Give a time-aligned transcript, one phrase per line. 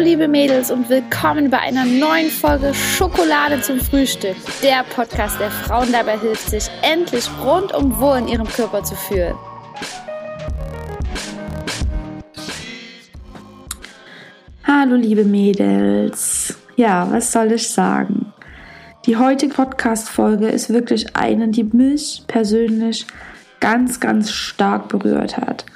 [0.00, 4.34] Hallo liebe Mädels und willkommen bei einer neuen Folge Schokolade zum Frühstück.
[4.62, 9.34] Der Podcast, der Frauen dabei hilft, sich endlich rundum wohl in ihrem Körper zu fühlen.
[14.64, 16.56] Hallo liebe Mädels.
[16.76, 18.32] Ja, was soll ich sagen?
[19.04, 23.06] Die heutige Podcast-Folge ist wirklich eine, die mich persönlich
[23.60, 25.66] ganz, ganz stark berührt hat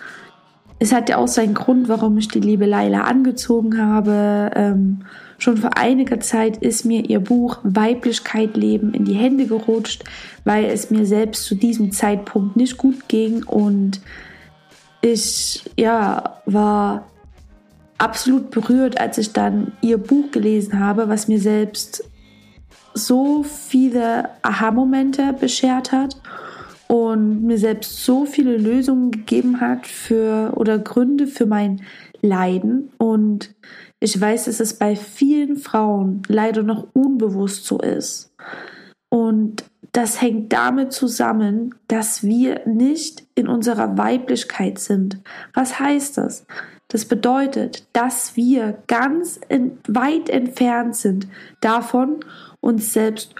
[0.84, 4.50] es hat ja auch seinen Grund, warum ich die liebe Laila angezogen habe.
[4.54, 5.06] Ähm,
[5.38, 10.04] schon vor einiger Zeit ist mir ihr Buch Weiblichkeit leben in die Hände gerutscht,
[10.44, 14.02] weil es mir selbst zu diesem Zeitpunkt nicht gut ging und
[15.00, 17.06] ich ja war
[17.96, 22.04] absolut berührt, als ich dann ihr Buch gelesen habe, was mir selbst
[22.92, 26.20] so viele Aha-Momente beschert hat
[26.88, 31.82] und mir selbst so viele Lösungen gegeben hat für oder Gründe für mein
[32.20, 32.90] Leiden.
[32.98, 33.54] Und
[34.00, 38.34] ich weiß, dass es bei vielen Frauen leider noch unbewusst so ist.
[39.08, 45.20] Und das hängt damit zusammen, dass wir nicht in unserer Weiblichkeit sind.
[45.52, 46.46] Was heißt das?
[46.88, 49.40] Das bedeutet, dass wir ganz
[49.88, 51.28] weit entfernt sind
[51.60, 52.20] davon,
[52.60, 53.34] uns selbst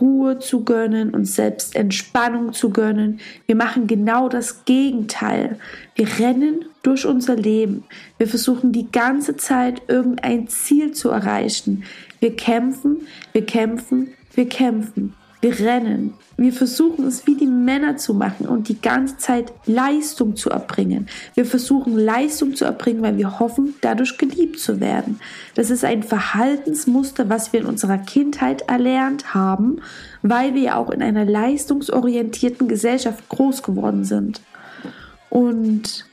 [0.00, 3.20] Ruhe zu gönnen, uns selbst Entspannung zu gönnen.
[3.46, 5.58] Wir machen genau das Gegenteil.
[5.94, 7.84] Wir rennen durch unser Leben.
[8.18, 11.84] Wir versuchen die ganze Zeit irgendein Ziel zu erreichen.
[12.20, 15.14] Wir kämpfen, wir kämpfen, wir kämpfen.
[15.40, 16.14] Wir rennen.
[16.36, 21.08] Wir versuchen es wie die Männer zu machen und die ganze Zeit Leistung zu erbringen.
[21.34, 25.20] Wir versuchen Leistung zu erbringen, weil wir hoffen, dadurch geliebt zu werden.
[25.54, 29.80] Das ist ein Verhaltensmuster, was wir in unserer Kindheit erlernt haben,
[30.22, 34.42] weil wir ja auch in einer leistungsorientierten Gesellschaft groß geworden sind.
[35.30, 36.06] Und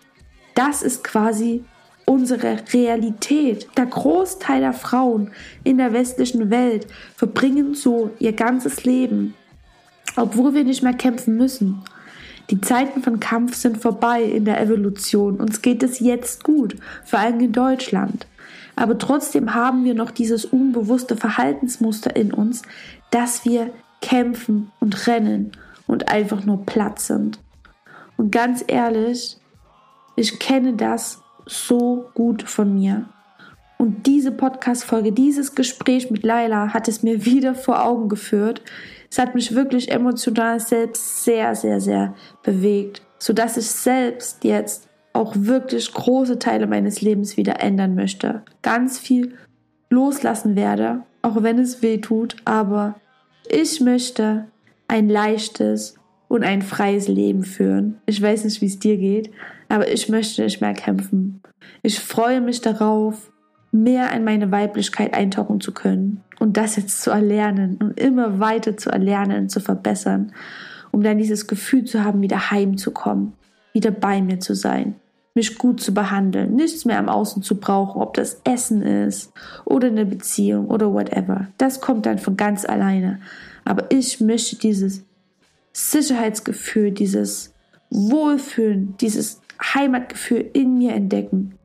[0.56, 1.64] das ist quasi
[2.08, 3.67] unsere Realität.
[3.77, 5.31] Der Großteil der Frauen
[5.63, 9.35] in der westlichen Welt verbringen so ihr ganzes Leben,
[10.16, 11.84] obwohl wir nicht mehr kämpfen müssen.
[12.50, 15.41] Die Zeiten von Kampf sind vorbei in der Evolution.
[15.41, 18.25] Uns geht es jetzt gut, vor allem in Deutschland.
[18.78, 22.62] Aber trotzdem haben wir noch dieses unbewusste Verhaltensmuster in uns,
[23.12, 25.51] dass wir kämpfen und rennen
[25.88, 27.39] und einfach nur platt sind.
[28.16, 29.38] Und ganz ehrlich,
[30.16, 33.06] ich kenne das so gut von mir.
[33.78, 38.62] Und diese Podcast-Folge, dieses Gespräch mit Laila hat es mir wieder vor Augen geführt.
[39.09, 45.34] Es hat mich wirklich emotional selbst sehr, sehr, sehr bewegt, sodass ich selbst jetzt auch
[45.36, 48.44] wirklich große Teile meines Lebens wieder ändern möchte.
[48.62, 49.36] Ganz viel
[49.90, 53.00] loslassen werde, auch wenn es weh tut, aber
[53.50, 54.47] ich möchte
[54.88, 55.96] ein leichtes
[56.28, 58.00] und ein freies Leben führen.
[58.06, 59.31] Ich weiß nicht, wie es dir geht,
[59.69, 61.41] aber ich möchte nicht mehr kämpfen.
[61.81, 63.31] Ich freue mich darauf,
[63.72, 68.77] mehr in meine Weiblichkeit eintauchen zu können und das jetzt zu erlernen und immer weiter
[68.77, 70.31] zu erlernen und zu verbessern,
[70.91, 73.33] um dann dieses Gefühl zu haben, wieder heimzukommen,
[73.73, 74.95] wieder bei mir zu sein,
[75.35, 79.31] mich gut zu behandeln, nichts mehr am Außen zu brauchen, ob das Essen ist
[79.66, 81.47] oder eine Beziehung oder whatever.
[81.57, 83.19] Das kommt dann von ganz alleine.
[83.66, 85.03] Aber ich möchte dieses
[85.73, 87.53] Sicherheitsgefühl, dieses
[87.89, 91.57] Wohlfühlen, dieses Heimatgefühl in mir entdecken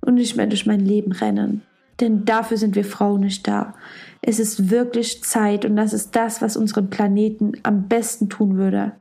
[0.00, 1.62] und nicht mehr durch mein Leben rennen.
[2.00, 3.74] Denn dafür sind wir Frauen nicht da.
[4.22, 8.92] Es ist wirklich Zeit und das ist das, was unseren Planeten am besten tun würde,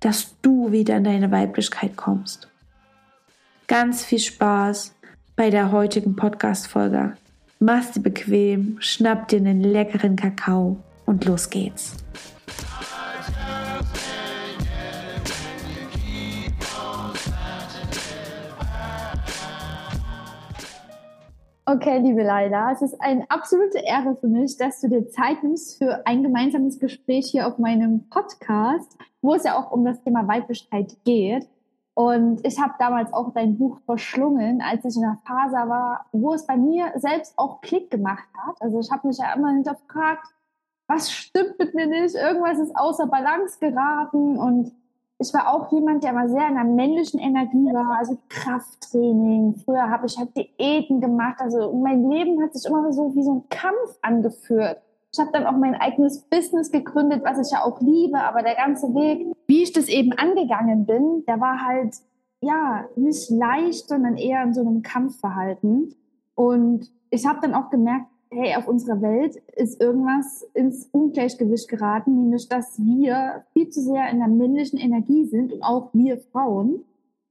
[0.00, 2.48] dass du wieder in deine Weiblichkeit kommst.
[3.66, 4.94] Ganz viel Spaß
[5.36, 7.16] bei der heutigen Podcast-Folge.
[7.58, 10.76] Mach's dir bequem, schnapp dir einen leckeren Kakao
[11.06, 12.03] und los geht's.
[21.66, 25.78] Okay, liebe Leila, es ist eine absolute Ehre für mich, dass du dir Zeit nimmst
[25.78, 30.28] für ein gemeinsames Gespräch hier auf meinem Podcast, wo es ja auch um das Thema
[30.28, 31.48] Weiblichkeit geht.
[31.94, 36.34] Und ich habe damals auch dein Buch verschlungen, als ich in einer Phase war, wo
[36.34, 38.60] es bei mir selbst auch Klick gemacht hat.
[38.60, 40.34] Also ich habe mich ja immer hinterfragt,
[40.86, 42.14] was stimmt mit mir nicht?
[42.14, 44.72] Irgendwas ist außer Balance geraten und
[45.18, 49.54] ich war auch jemand, der immer sehr in der männlichen Energie war, also Krafttraining.
[49.64, 51.36] Früher habe ich halt Diäten gemacht.
[51.38, 54.78] Also mein Leben hat sich immer so wie so ein Kampf angeführt.
[55.12, 58.56] Ich habe dann auch mein eigenes Business gegründet, was ich ja auch liebe, aber der
[58.56, 61.94] ganze Weg, wie ich das eben angegangen bin, der war halt
[62.40, 65.94] ja nicht leicht, sondern eher in so einem Kampfverhalten.
[66.34, 72.14] Und ich habe dann auch gemerkt, hey, auf unserer Welt ist irgendwas ins Ungleichgewicht geraten,
[72.14, 76.84] nämlich dass wir viel zu sehr in der männlichen Energie sind und auch wir Frauen.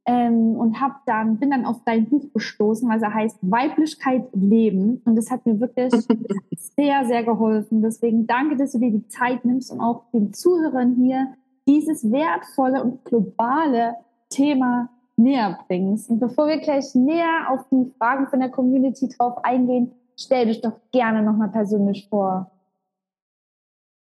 [0.05, 5.01] ähm, und hab dann, bin dann auf dein Buch gestoßen, was er heißt Weiblichkeit leben.
[5.05, 5.93] Und das hat mir wirklich
[6.75, 7.81] sehr, sehr geholfen.
[7.81, 11.33] Deswegen danke, dass du dir die Zeit nimmst und auch den Zuhörern hier
[11.67, 13.95] dieses wertvolle und globale
[14.29, 16.09] Thema näher bringst.
[16.09, 19.91] Und bevor wir gleich näher auf die Fragen von der Community drauf eingehen,
[20.23, 22.51] stell dich doch gerne nochmal persönlich vor.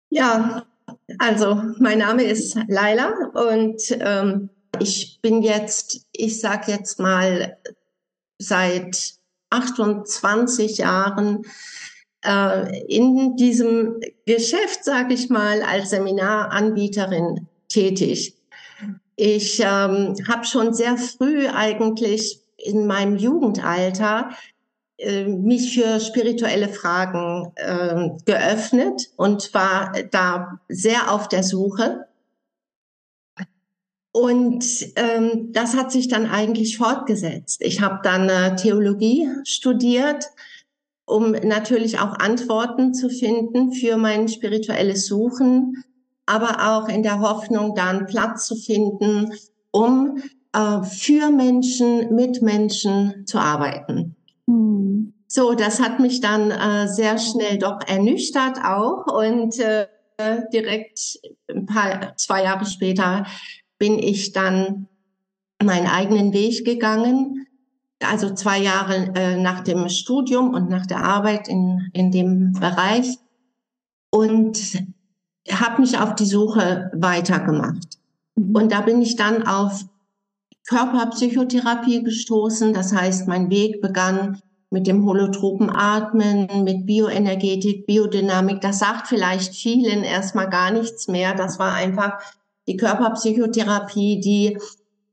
[0.09, 0.65] Ja,
[1.19, 4.50] also mein Name ist Laila und ähm,
[4.80, 7.57] ich bin jetzt, ich sag jetzt mal,
[8.39, 9.15] seit
[9.50, 11.44] 28 Jahren
[12.24, 18.36] äh, in diesem Geschäft, sage ich mal, als Seminaranbieterin tätig.
[19.15, 24.30] Ich ähm, habe schon sehr früh eigentlich in meinem Jugendalter
[24.99, 32.07] mich für spirituelle Fragen äh, geöffnet und war da sehr auf der Suche.
[34.11, 34.65] Und
[34.95, 37.61] ähm, das hat sich dann eigentlich fortgesetzt.
[37.61, 40.25] Ich habe dann äh, Theologie studiert,
[41.05, 45.83] um natürlich auch Antworten zu finden für mein spirituelles Suchen,
[46.25, 49.33] aber auch in der Hoffnung, dann Platz zu finden,
[49.69, 50.17] um
[50.51, 54.16] äh, für Menschen, mit Menschen zu arbeiten.
[55.27, 59.88] So, das hat mich dann äh, sehr schnell doch ernüchtert auch und äh,
[60.53, 61.19] direkt
[61.50, 63.25] ein paar zwei Jahre später
[63.77, 64.88] bin ich dann
[65.62, 67.45] meinen eigenen Weg gegangen.
[68.01, 73.18] Also zwei Jahre äh, nach dem Studium und nach der Arbeit in, in dem Bereich
[74.12, 74.83] und
[75.51, 77.97] habe mich auf die Suche weitergemacht.
[78.35, 78.56] Mhm.
[78.56, 79.85] Und da bin ich dann auf
[80.68, 82.73] Körperpsychotherapie gestoßen.
[82.73, 88.61] Das heißt, mein Weg begann mit dem holotropen Atmen, mit Bioenergetik, Biodynamik.
[88.61, 91.33] Das sagt vielleicht vielen erstmal gar nichts mehr.
[91.33, 92.19] Das war einfach
[92.67, 94.57] die Körperpsychotherapie, die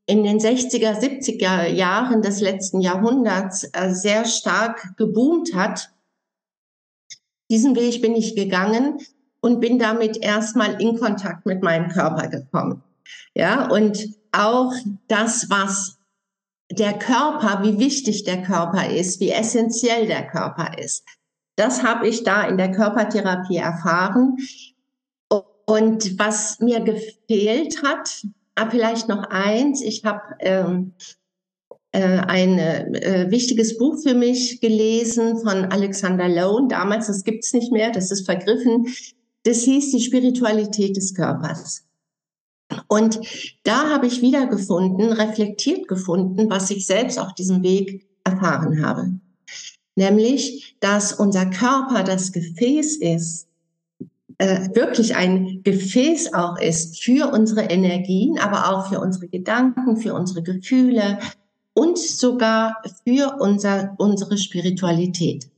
[0.07, 5.91] in den 60er, 70er Jahren des letzten Jahrhunderts äh, sehr stark geboomt hat.
[7.51, 8.99] Diesen Weg bin ich gegangen
[9.41, 12.83] und bin damit erstmal in Kontakt mit meinem Körper gekommen.
[13.35, 14.73] Ja, und auch
[15.09, 15.99] das, was
[16.71, 21.05] der Körper, wie wichtig der Körper ist, wie essentiell der Körper ist.
[21.57, 24.37] Das habe ich da in der Körpertherapie erfahren.
[25.67, 30.93] Und was mir gefehlt hat, ah, vielleicht noch eins, ich habe ähm,
[31.93, 37.73] äh, ein äh, wichtiges Buch für mich gelesen von Alexander Lone, damals, das gibt's nicht
[37.73, 38.89] mehr, das ist vergriffen,
[39.45, 41.84] das hieß die Spiritualität des Körpers.
[42.89, 43.21] Und
[43.63, 49.11] da habe ich wiedergefunden, reflektiert gefunden, was ich selbst auf diesem Weg erfahren habe.
[49.97, 53.47] Nämlich, dass unser Körper das Gefäß ist,
[54.39, 60.15] äh, wirklich ein Gefäß auch ist für unsere Energien, aber auch für unsere Gedanken, für
[60.15, 61.19] unsere Gefühle
[61.75, 65.49] und sogar für unser, unsere Spiritualität.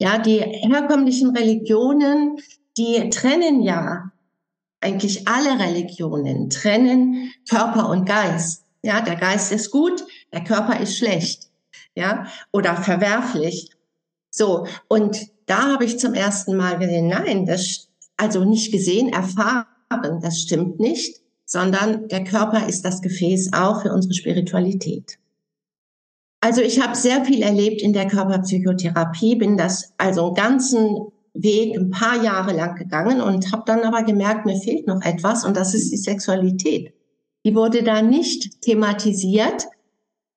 [0.00, 2.38] Ja, die herkömmlichen Religionen,
[2.76, 4.10] die trennen ja
[4.84, 8.64] eigentlich alle Religionen, trennen Körper und Geist.
[8.82, 11.48] Ja, der Geist ist gut, der Körper ist schlecht.
[11.94, 13.70] Ja, oder verwerflich.
[14.30, 14.66] So.
[14.88, 19.66] Und da habe ich zum ersten Mal gesehen, nein, das, also nicht gesehen, erfahren,
[20.20, 25.18] das stimmt nicht, sondern der Körper ist das Gefäß auch für unsere Spiritualität.
[26.40, 31.76] Also ich habe sehr viel erlebt in der Körperpsychotherapie, bin das also einen ganzen Weg
[31.76, 35.56] ein paar Jahre lang gegangen und habe dann aber gemerkt, mir fehlt noch etwas und
[35.56, 36.94] das ist die Sexualität.
[37.44, 39.66] Die wurde da nicht thematisiert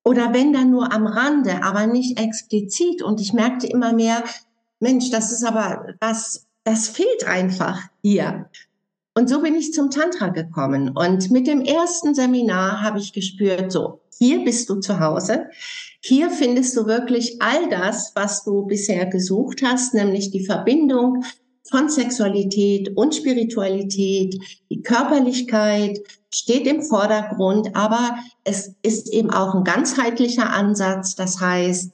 [0.04, 4.24] oder wenn dann nur am Rande, aber nicht explizit und ich merkte immer mehr,
[4.80, 8.50] Mensch, das ist aber, das, das fehlt einfach hier.
[9.16, 10.96] Und so bin ich zum Tantra gekommen.
[10.96, 15.48] Und mit dem ersten Seminar habe ich gespürt, so, hier bist du zu Hause.
[16.00, 21.24] Hier findest du wirklich all das, was du bisher gesucht hast, nämlich die Verbindung
[21.70, 24.36] von Sexualität und Spiritualität.
[24.70, 26.00] Die Körperlichkeit
[26.34, 31.16] steht im Vordergrund, aber es ist eben auch ein ganzheitlicher Ansatz.
[31.16, 31.92] Das heißt,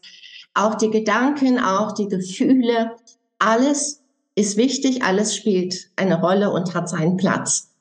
[0.54, 2.92] auch die Gedanken, auch die Gefühle,
[3.40, 4.02] alles
[4.36, 7.72] ist wichtig, alles spielt eine Rolle und hat seinen Platz.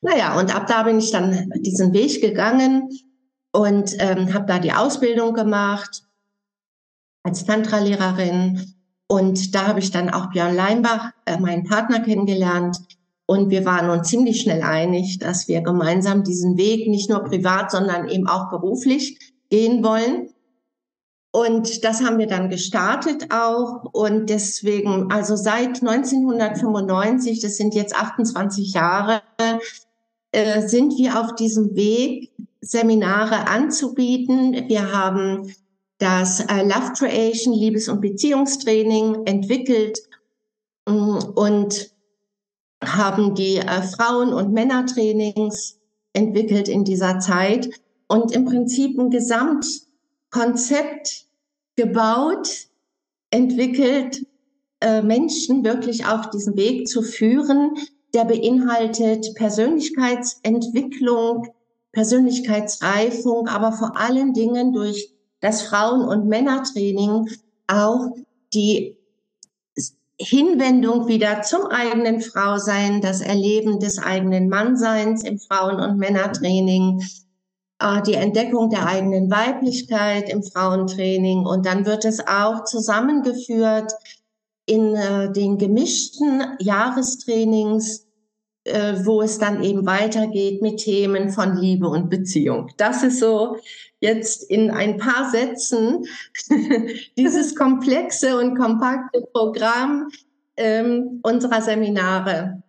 [0.00, 2.88] Naja, und ab da bin ich dann diesen Weg gegangen
[3.56, 6.02] und ähm, habe da die Ausbildung gemacht
[7.22, 8.74] als Tantra-Lehrerin.
[9.08, 12.76] Und da habe ich dann auch Björn Leimbach, äh, meinen Partner, kennengelernt.
[13.24, 17.70] Und wir waren uns ziemlich schnell einig, dass wir gemeinsam diesen Weg nicht nur privat,
[17.70, 20.28] sondern eben auch beruflich gehen wollen.
[21.32, 23.84] Und das haben wir dann gestartet auch.
[23.92, 29.22] Und deswegen, also seit 1995, das sind jetzt 28 Jahre,
[30.32, 32.32] äh, sind wir auf diesem Weg,
[32.66, 34.68] Seminare anzubieten.
[34.68, 35.54] Wir haben
[35.98, 40.00] das äh, Love Creation, Liebes- und Beziehungstraining entwickelt
[40.86, 41.90] mm, und
[42.84, 45.80] haben die äh, Frauen- und Männertrainings
[46.12, 47.70] entwickelt in dieser Zeit
[48.08, 51.26] und im Prinzip ein Gesamtkonzept
[51.76, 52.66] gebaut,
[53.30, 54.26] entwickelt,
[54.80, 57.76] äh, Menschen wirklich auf diesen Weg zu führen,
[58.14, 61.48] der beinhaltet Persönlichkeitsentwicklung,
[61.96, 67.30] Persönlichkeitsreifung, aber vor allen Dingen durch das Frauen- und Männertraining
[67.68, 68.08] auch
[68.52, 68.98] die
[70.20, 77.02] Hinwendung wieder zum eigenen Frausein, das Erleben des eigenen Mannseins im Frauen- und Männertraining,
[77.78, 81.46] äh, die Entdeckung der eigenen Weiblichkeit im Frauentraining.
[81.46, 83.90] Und dann wird es auch zusammengeführt
[84.66, 88.05] in äh, den gemischten Jahrestrainings,
[89.04, 92.70] wo es dann eben weitergeht mit Themen von Liebe und Beziehung.
[92.76, 93.56] Das ist so
[94.00, 96.04] jetzt in ein paar Sätzen
[97.16, 100.08] dieses komplexe und kompakte Programm
[100.56, 102.62] ähm, unserer Seminare.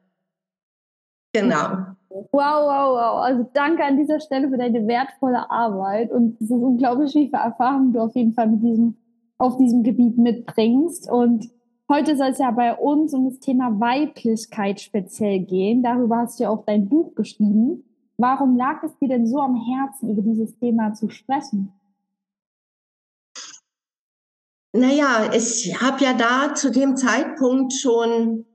[1.33, 1.95] Genau.
[2.09, 3.23] Wow, wow, wow.
[3.23, 7.93] Also danke an dieser Stelle für deine wertvolle Arbeit und es unglaublich, wie viel Erfahrung
[7.93, 8.97] du auf jeden Fall mit diesem,
[9.37, 11.09] auf diesem Gebiet mitbringst.
[11.11, 11.47] Und
[11.89, 15.83] heute soll es ja bei uns um das Thema Weiblichkeit speziell gehen.
[15.83, 17.83] Darüber hast du ja auch dein Buch geschrieben.
[18.17, 21.71] Warum lag es dir denn so am Herzen, über dieses Thema zu sprechen?
[24.73, 28.45] Naja, ich habe ja da zu dem Zeitpunkt schon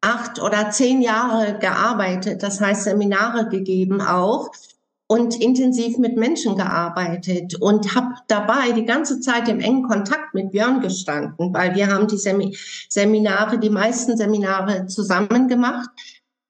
[0.00, 4.50] acht oder zehn Jahre gearbeitet, das heißt Seminare gegeben auch
[5.08, 10.50] und intensiv mit Menschen gearbeitet und habe dabei die ganze Zeit im engen Kontakt mit
[10.50, 12.18] Björn gestanden, weil wir haben die
[12.88, 15.88] Seminare, die meisten Seminare zusammen gemacht.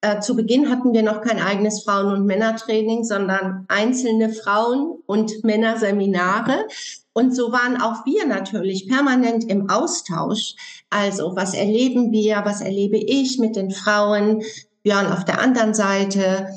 [0.01, 5.45] Äh, zu Beginn hatten wir noch kein eigenes Frauen- und Männertraining, sondern einzelne Frauen- und
[5.45, 6.67] Männerseminare.
[7.13, 10.55] Und so waren auch wir natürlich permanent im Austausch.
[10.91, 14.43] Also was erleben wir, was erlebe ich mit den Frauen,
[14.83, 16.49] Björn auf der anderen Seite,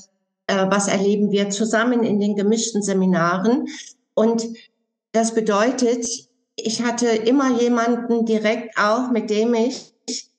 [0.49, 3.67] äh, was erleben wir zusammen in den gemischten Seminaren.
[4.15, 4.47] Und
[5.11, 6.07] das bedeutet,
[6.55, 9.93] ich hatte immer jemanden direkt auch, mit dem ich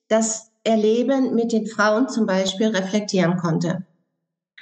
[0.08, 3.86] das Erleben mit den Frauen zum Beispiel reflektieren konnte.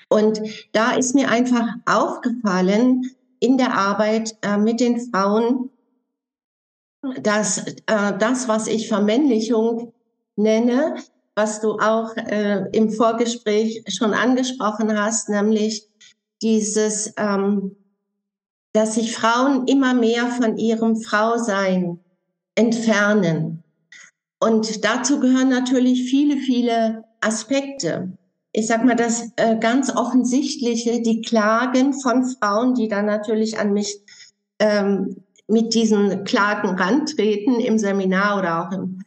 [0.09, 0.41] Und
[0.73, 5.71] da ist mir einfach aufgefallen, in der Arbeit äh, mit den Frauen,
[7.23, 9.93] dass äh, das, was ich Vermännlichung
[10.37, 10.97] nenne,
[11.39, 15.89] was du auch äh, im Vorgespräch schon angesprochen hast, nämlich
[16.43, 17.77] dieses, ähm,
[18.73, 22.01] dass sich Frauen immer mehr von ihrem Frausein
[22.55, 23.63] entfernen.
[24.41, 28.19] Und dazu gehören natürlich viele, viele Aspekte
[28.53, 33.73] ich sag mal, das äh, ganz offensichtliche, die Klagen von Frauen, die dann natürlich an
[33.73, 34.01] mich
[34.59, 39.03] ähm, mit diesen Klagen rantreten im Seminar oder auch im,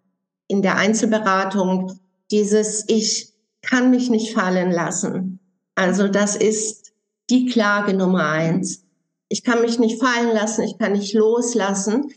[0.47, 1.99] in der Einzelberatung,
[2.31, 5.39] dieses Ich kann mich nicht fallen lassen.
[5.75, 6.93] Also das ist
[7.29, 8.83] die Klage Nummer eins.
[9.29, 12.13] Ich kann mich nicht fallen lassen, ich kann nicht loslassen,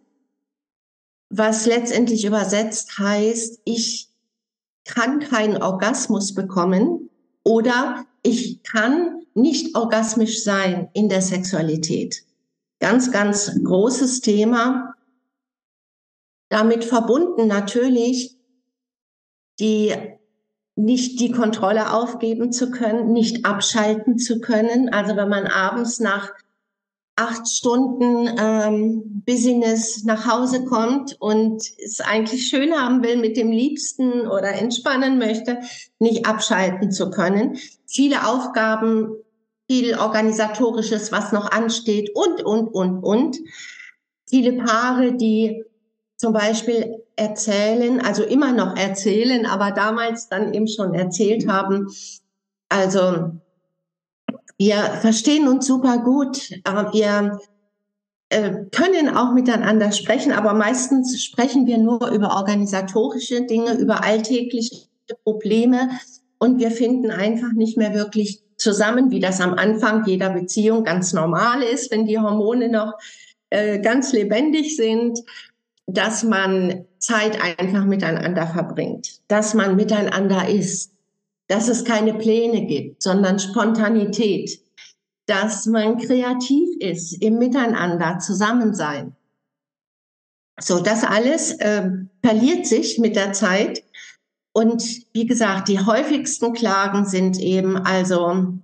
[1.31, 4.09] was letztendlich übersetzt heißt, ich
[4.85, 7.11] kann keinen Orgasmus bekommen,
[7.45, 12.25] oder ich kann nicht orgasmisch sein in der Sexualität.
[12.81, 14.95] Ganz, ganz großes Thema.
[16.49, 18.37] Damit verbunden natürlich
[19.61, 19.95] die
[20.77, 24.89] nicht die Kontrolle aufgeben zu können, nicht abschalten zu können.
[24.89, 26.33] Also wenn man abends nach
[27.17, 33.53] acht Stunden ähm, Business nach Hause kommt und es eigentlich schön haben will mit dem
[33.53, 35.61] Liebsten oder entspannen möchte,
[36.01, 37.57] nicht abschalten zu können.
[37.87, 39.13] Viele Aufgaben,
[39.71, 43.39] viel organisatorisches, was noch ansteht und, und, und, und.
[44.29, 45.65] Viele Paare, die
[46.17, 51.89] zum Beispiel erzählen, also immer noch erzählen, aber damals dann eben schon erzählt haben,
[52.69, 53.33] also
[54.59, 56.51] wir verstehen uns super gut.
[56.93, 57.39] Wir
[58.31, 64.87] äh, können auch miteinander sprechen, aber meistens sprechen wir nur über organisatorische Dinge, über alltägliche
[65.25, 65.91] Probleme
[66.39, 71.13] und wir finden einfach nicht mehr wirklich zusammen, wie das am Anfang jeder Beziehung ganz
[71.13, 72.95] normal ist, wenn die Hormone noch
[73.51, 75.21] äh, ganz lebendig sind,
[75.87, 80.93] dass man Zeit einfach miteinander verbringt, dass man miteinander ist,
[81.49, 84.61] dass es keine Pläne gibt, sondern Spontanität,
[85.27, 89.15] dass man kreativ ist im Miteinander, Zusammensein.
[90.61, 91.91] So, das alles äh,
[92.23, 93.83] verliert sich mit der Zeit.
[94.53, 98.55] Und wie gesagt, die häufigsten Klagen sind eben, also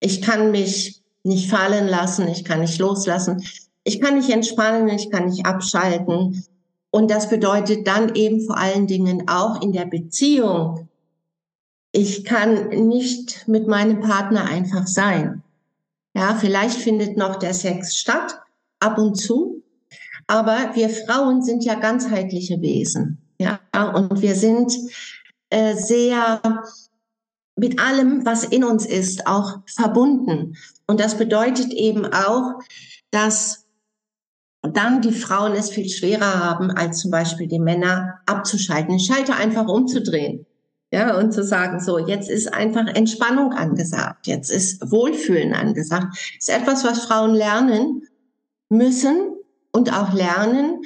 [0.00, 3.44] ich kann mich nicht fallen lassen, ich kann nicht loslassen,
[3.88, 6.44] ich kann nicht entspannen, ich kann nicht abschalten.
[6.90, 10.88] Und das bedeutet dann eben vor allen Dingen auch in der Beziehung,
[11.90, 15.42] ich kann nicht mit meinem Partner einfach sein.
[16.14, 18.38] Ja, vielleicht findet noch der Sex statt,
[18.78, 19.62] ab und zu.
[20.26, 23.16] Aber wir Frauen sind ja ganzheitliche Wesen.
[23.38, 23.58] Ja,
[23.94, 24.70] und wir sind
[25.48, 26.42] äh, sehr
[27.56, 30.58] mit allem, was in uns ist, auch verbunden.
[30.86, 32.60] Und das bedeutet eben auch,
[33.10, 33.67] dass
[34.76, 38.90] dann die Frauen es viel schwerer haben, als zum Beispiel die Männer abzuschalten.
[38.90, 40.46] Den Schalter einfach umzudrehen.
[40.90, 44.26] Ja, und zu sagen, so, jetzt ist einfach Entspannung angesagt.
[44.26, 46.16] Jetzt ist Wohlfühlen angesagt.
[46.38, 48.02] Ist etwas, was Frauen lernen
[48.70, 49.34] müssen
[49.70, 50.82] und auch lernen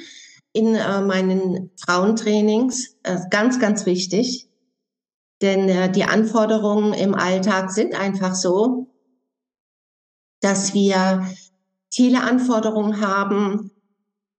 [0.51, 2.97] in äh, meinen Frauentrainings.
[3.03, 4.49] Äh, ganz, ganz wichtig.
[5.41, 8.87] Denn äh, die Anforderungen im Alltag sind einfach so,
[10.41, 11.25] dass wir
[11.93, 13.71] viele Anforderungen haben,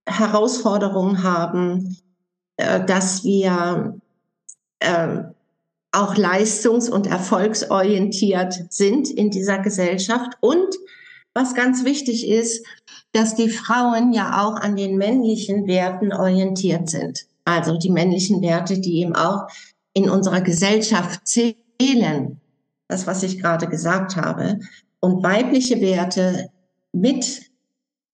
[0.07, 1.97] Herausforderungen haben,
[2.57, 3.99] äh, dass wir
[4.81, 5.19] äh,
[5.93, 10.33] auch leistungs- und erfolgsorientiert sind in dieser Gesellschaft.
[10.41, 10.75] Und
[11.33, 12.67] was ganz wichtig ist,
[13.13, 17.27] dass die Frauen ja auch an den männlichen Werten orientiert sind.
[17.45, 19.47] Also die männlichen Werte, die eben auch
[19.93, 22.41] in unserer Gesellschaft zählen.
[22.89, 24.59] Das, was ich gerade gesagt habe.
[24.99, 26.51] Und weibliche Werte
[26.95, 27.51] mit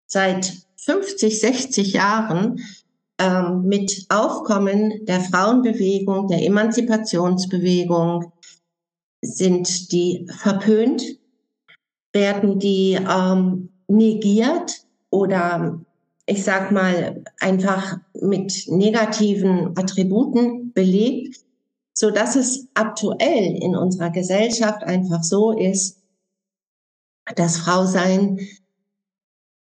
[0.08, 2.62] seit 50, 60 Jahren
[3.20, 8.32] ähm, mit Aufkommen der Frauenbewegung, der Emanzipationsbewegung
[9.22, 11.04] sind die verpönt,
[12.14, 15.80] werden die ähm, negiert oder
[16.26, 21.40] ich sag mal einfach mit negativen Attributen belegt,
[21.94, 25.98] so dass es aktuell in unserer Gesellschaft einfach so ist,
[27.36, 28.40] dass Frausein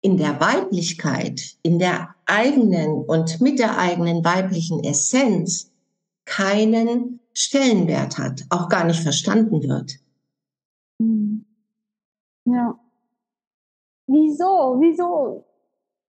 [0.01, 5.71] in der Weiblichkeit, in der eigenen und mit der eigenen weiblichen Essenz
[6.25, 9.99] keinen Stellenwert hat, auch gar nicht verstanden wird.
[11.01, 11.45] Hm.
[12.45, 12.79] Ja.
[14.07, 14.77] Wieso?
[14.79, 15.45] Wieso?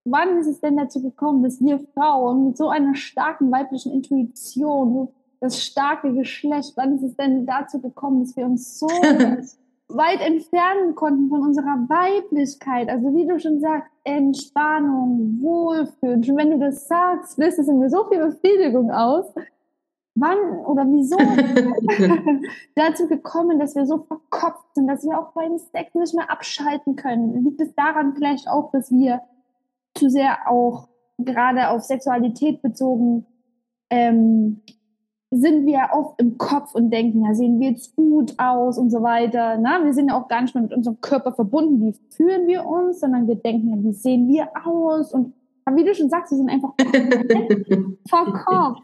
[0.04, 5.08] Wann ist es denn dazu gekommen, dass wir Frauen mit so einer starken weiblichen Intuition,
[5.40, 8.88] das starke Geschlecht, wann ist es denn dazu gekommen, dass wir uns so
[9.88, 12.88] weit entfernen konnten von unserer Weiblichkeit.
[12.88, 16.24] Also wie du schon sagst, Entspannung, Wohlfühlen.
[16.24, 19.26] Schon wenn du das sagst, löst es in mir so viel Befriedigung aus.
[20.14, 21.16] Wann oder wieso
[22.74, 26.96] dazu gekommen, dass wir so verkopft sind, dass wir auch beim Sex nicht mehr abschalten
[26.96, 27.44] können?
[27.44, 29.22] Liegt es daran vielleicht auch, dass wir
[29.94, 33.26] zu sehr auch gerade auf Sexualität bezogen
[33.88, 34.60] ähm,
[35.34, 39.02] sind wir oft im Kopf und denken, ja, sehen wir jetzt gut aus und so
[39.02, 39.56] weiter.
[39.56, 41.80] Na, wir sind ja auch gar nicht mehr mit unserem Körper verbunden.
[41.80, 43.00] Wie fühlen wir uns?
[43.00, 45.14] Sondern wir denken, ja, wie sehen wir aus?
[45.14, 45.32] Und
[45.74, 46.74] wie du schon sagst, wir sind einfach
[48.08, 48.82] verkopft.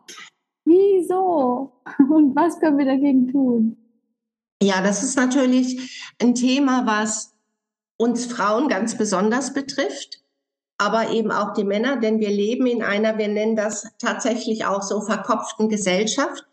[0.65, 1.73] Wieso?
[2.11, 3.77] Und was können wir dagegen tun?
[4.63, 7.35] Ja, das ist natürlich ein Thema, was
[7.99, 10.23] uns Frauen ganz besonders betrifft
[10.79, 14.83] aber eben auch die Männer, denn wir leben in einer, wir nennen das tatsächlich auch
[14.83, 16.45] so verkopften Gesellschaft.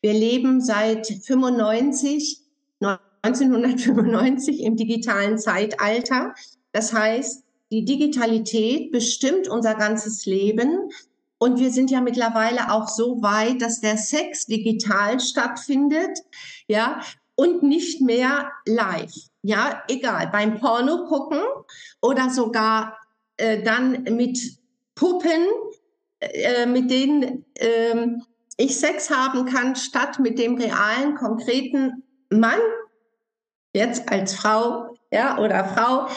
[0.00, 2.40] Wir leben seit 95,
[2.80, 6.34] 1995 im digitalen Zeitalter.
[6.72, 10.90] Das heißt, die Digitalität bestimmt unser ganzes Leben.
[11.38, 16.20] Und wir sind ja mittlerweile auch so weit, dass der Sex digital stattfindet,
[16.68, 17.00] ja,
[17.36, 19.12] und nicht mehr live.
[19.42, 21.42] Ja, egal, beim Porno gucken
[22.00, 22.96] oder sogar
[23.36, 24.38] äh, dann mit
[24.94, 25.46] Puppen,
[26.20, 28.06] äh, mit denen äh,
[28.56, 32.60] ich Sex haben kann, statt mit dem realen, konkreten Mann,
[33.74, 36.08] jetzt als Frau, ja, oder Frau,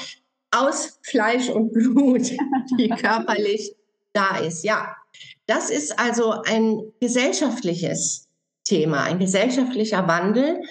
[0.51, 2.31] aus Fleisch und Blut,
[2.79, 3.75] die körperlich
[4.13, 4.63] da ist.
[4.63, 4.95] Ja,
[5.47, 8.29] das ist also ein gesellschaftliches
[8.63, 10.61] Thema, ein gesellschaftlicher Wandel,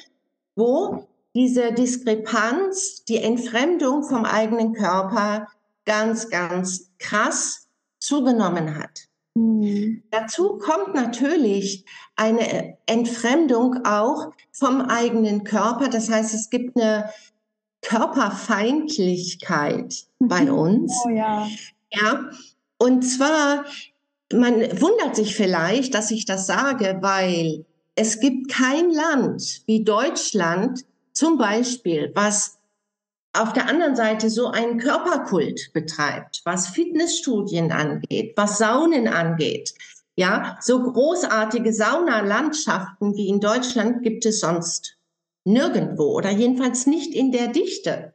[0.55, 5.49] wo diese Diskrepanz, die Entfremdung vom eigenen Körper
[5.87, 7.69] ganz, ganz krass
[7.99, 9.09] zugenommen hat.
[9.35, 10.03] Mhm.
[10.11, 15.89] Dazu kommt natürlich eine Entfremdung auch vom eigenen Körper.
[15.89, 17.09] Das heißt, es gibt eine
[17.83, 20.55] Körperfeindlichkeit bei mhm.
[20.59, 20.93] uns.
[21.05, 21.49] Oh, ja.
[21.91, 22.31] ja.
[22.79, 23.65] Und zwar,
[24.33, 30.85] man wundert sich vielleicht, dass ich das sage, weil es gibt kein Land wie Deutschland
[31.13, 32.56] zum Beispiel, was
[33.37, 39.75] auf der anderen Seite so einen Körperkult betreibt, was Fitnessstudien angeht, was Saunen angeht.
[40.17, 44.97] Ja, so großartige Saunalandschaften wie in Deutschland gibt es sonst
[45.45, 48.15] nirgendwo oder jedenfalls nicht in der Dichte.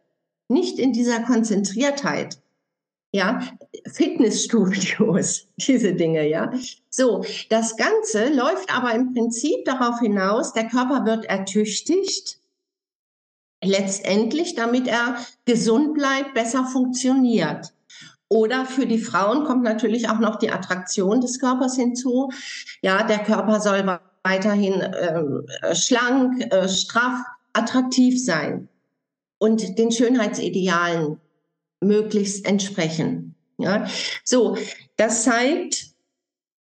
[0.50, 2.42] nicht in dieser Konzentriertheit.
[3.14, 3.40] Ja,
[3.88, 6.52] Fitnessstudios, diese Dinge, ja.
[6.90, 12.41] So, das Ganze läuft aber im Prinzip darauf hinaus, der Körper wird ertüchtigt,
[13.63, 17.74] letztendlich, damit er gesund bleibt, besser funktioniert.
[18.30, 22.32] Oder für die Frauen kommt natürlich auch noch die Attraktion des Körpers hinzu.
[22.82, 27.19] Ja, der Körper soll weiterhin äh, schlank, äh, straff,
[27.54, 28.69] attraktiv sein
[29.38, 31.19] und den Schönheitsidealen
[31.82, 33.36] möglichst entsprechen.
[33.58, 33.86] Ja,
[34.24, 34.58] so,
[34.97, 35.88] das zeigt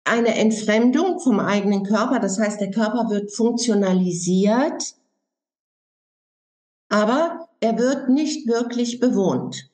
[0.05, 2.19] eine Entfremdung vom eigenen Körper.
[2.19, 4.95] Das heißt, der Körper wird funktionalisiert,
[6.95, 9.69] aber er wird nicht wirklich bewohnt.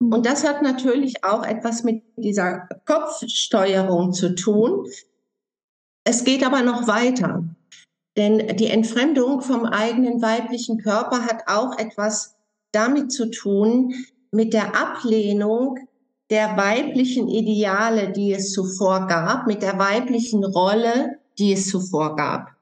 [0.00, 4.84] Und das hat natürlich auch etwas mit dieser Kopfsteuerung zu tun.
[6.02, 7.44] Es geht aber noch weiter.
[8.16, 12.34] Denn die Entfremdung vom eigenen weiblichen Körper hat auch etwas
[12.72, 13.94] damit zu tun,
[14.32, 15.78] mit der Ablehnung
[16.28, 22.56] der weiblichen Ideale, die es zuvor gab, mit der weiblichen Rolle, die es zuvor gab.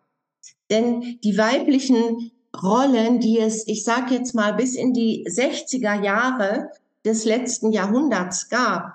[0.70, 2.32] Denn die weiblichen
[2.62, 6.70] Rollen, die es, ich sage jetzt mal, bis in die 60er Jahre
[7.04, 8.94] des letzten Jahrhunderts gab,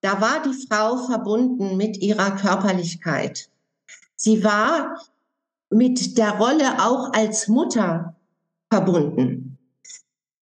[0.00, 3.48] da war die Frau verbunden mit ihrer Körperlichkeit.
[4.16, 5.00] Sie war
[5.70, 8.14] mit der Rolle auch als Mutter
[8.70, 9.58] verbunden.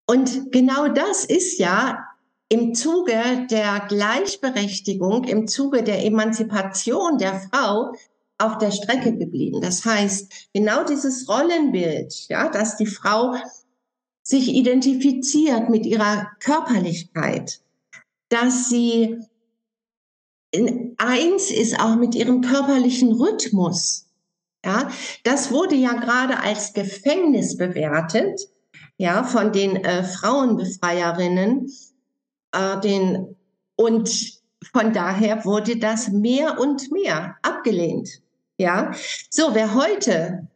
[0.06, 2.04] Und genau das ist ja
[2.48, 7.92] im Zuge der Gleichberechtigung, im Zuge der Emanzipation der Frau
[8.40, 9.60] auf der Strecke geblieben.
[9.60, 13.34] Das heißt, genau dieses Rollenbild, ja, dass die Frau
[14.22, 17.60] sich identifiziert mit ihrer Körperlichkeit,
[18.28, 19.18] dass sie
[20.52, 24.06] in eins ist auch mit ihrem körperlichen Rhythmus.
[24.64, 24.90] Ja,
[25.24, 28.40] das wurde ja gerade als Gefängnis bewertet,
[28.98, 31.72] ja, von den äh, Frauenbefreierinnen,
[32.52, 33.36] äh, den,
[33.76, 34.40] und
[34.72, 38.20] von daher wurde das mehr und mehr abgelehnt.
[38.60, 38.92] Ja,
[39.30, 40.46] so, wer heute,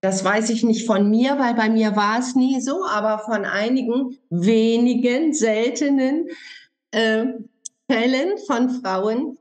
[0.00, 3.44] das weiß ich nicht von mir, weil bei mir war es nie so, aber von
[3.44, 6.30] einigen wenigen, seltenen
[6.92, 7.26] äh,
[7.86, 9.36] Fällen von Frauen,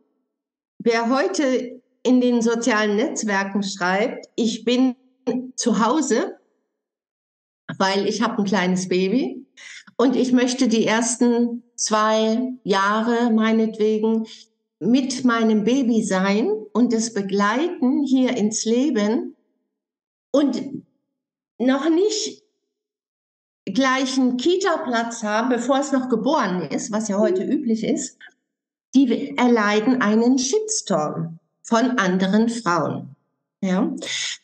[0.79, 4.97] wer heute in den sozialen Netzwerken schreibt, ich bin
[5.55, 6.37] zu Hause,
[7.77, 9.45] weil ich habe ein kleines Baby
[9.95, 14.27] und ich möchte die ersten zwei Jahre meinetwegen
[14.85, 19.35] mit meinem Baby sein und es begleiten hier ins Leben
[20.31, 20.83] und
[21.57, 22.43] noch nicht
[23.65, 28.17] gleich einen Kita-Platz haben, bevor es noch geboren ist, was ja heute üblich ist,
[28.93, 33.15] die erleiden einen Shitstorm von anderen Frauen.
[33.61, 33.93] Ja,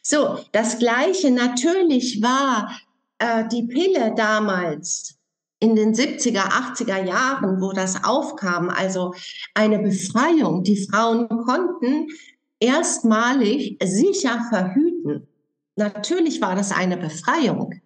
[0.02, 2.80] so das Gleiche natürlich war
[3.17, 5.19] äh, die Pille damals
[5.60, 9.13] in den 70er, 80er Jahren, wo das aufkam, also
[9.54, 10.63] eine Befreiung.
[10.63, 12.08] Die Frauen konnten
[12.60, 15.28] erstmalig sicher verhüten.
[15.76, 17.82] Natürlich war das eine Befreiung.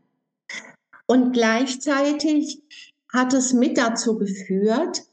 [1.05, 2.61] Und gleichzeitig
[3.11, 5.03] hat es mit dazu geführt,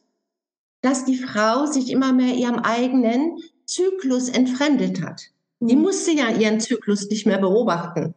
[0.83, 5.31] dass die Frau sich immer mehr ihrem eigenen Zyklus entfremdet hat.
[5.61, 5.83] Die mhm.
[5.83, 8.15] musste ja ihren Zyklus nicht mehr beobachten.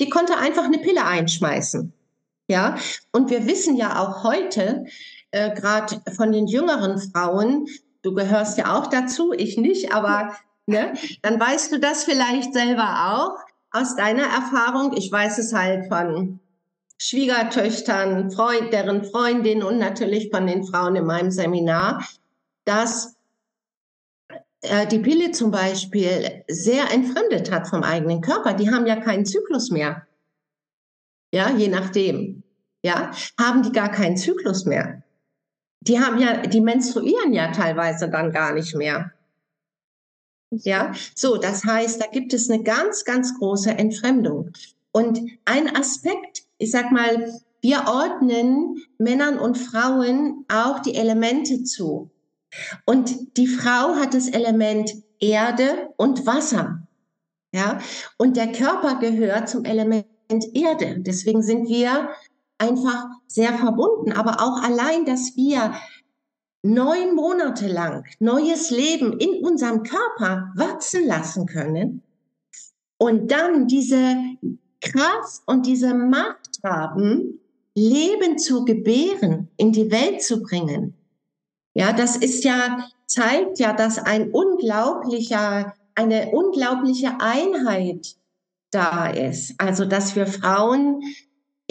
[0.00, 1.92] Die konnte einfach eine Pille einschmeißen.
[2.52, 2.76] Ja,
[3.12, 4.84] und wir wissen ja auch heute,
[5.30, 7.66] äh, gerade von den jüngeren Frauen,
[8.02, 10.36] du gehörst ja auch dazu, ich nicht, aber
[10.66, 13.38] ne, dann weißt du das vielleicht selber auch
[13.70, 14.94] aus deiner Erfahrung.
[14.94, 16.40] Ich weiß es halt von
[16.98, 22.06] Schwiegertöchtern, Freund, deren Freundinnen und natürlich von den Frauen in meinem Seminar,
[22.66, 23.16] dass
[24.60, 28.52] äh, die Pille zum Beispiel sehr entfremdet hat vom eigenen Körper.
[28.52, 30.06] Die haben ja keinen Zyklus mehr.
[31.32, 32.41] Ja, je nachdem.
[32.82, 35.02] Ja, haben die gar keinen Zyklus mehr.
[35.80, 39.12] Die haben ja, die menstruieren ja teilweise dann gar nicht mehr.
[40.50, 44.50] Ja, so, das heißt, da gibt es eine ganz, ganz große Entfremdung.
[44.92, 52.10] Und ein Aspekt, ich sag mal, wir ordnen Männern und Frauen auch die Elemente zu.
[52.84, 56.86] Und die Frau hat das Element Erde und Wasser.
[57.54, 57.80] Ja,
[58.18, 60.06] und der Körper gehört zum Element
[60.54, 60.96] Erde.
[60.98, 62.10] Deswegen sind wir
[62.58, 64.12] einfach sehr verbunden.
[64.12, 65.74] Aber auch allein, dass wir
[66.62, 72.02] neun Monate lang neues Leben in unserem Körper wachsen lassen können
[72.98, 74.16] und dann diese
[74.80, 77.40] Kraft und diese Macht haben,
[77.74, 80.94] Leben zu gebären, in die Welt zu bringen,
[81.74, 88.16] ja, das ist ja, zeigt ja, dass ein unglaublicher, eine unglaubliche Einheit
[88.70, 89.54] da ist.
[89.58, 91.02] Also, dass wir Frauen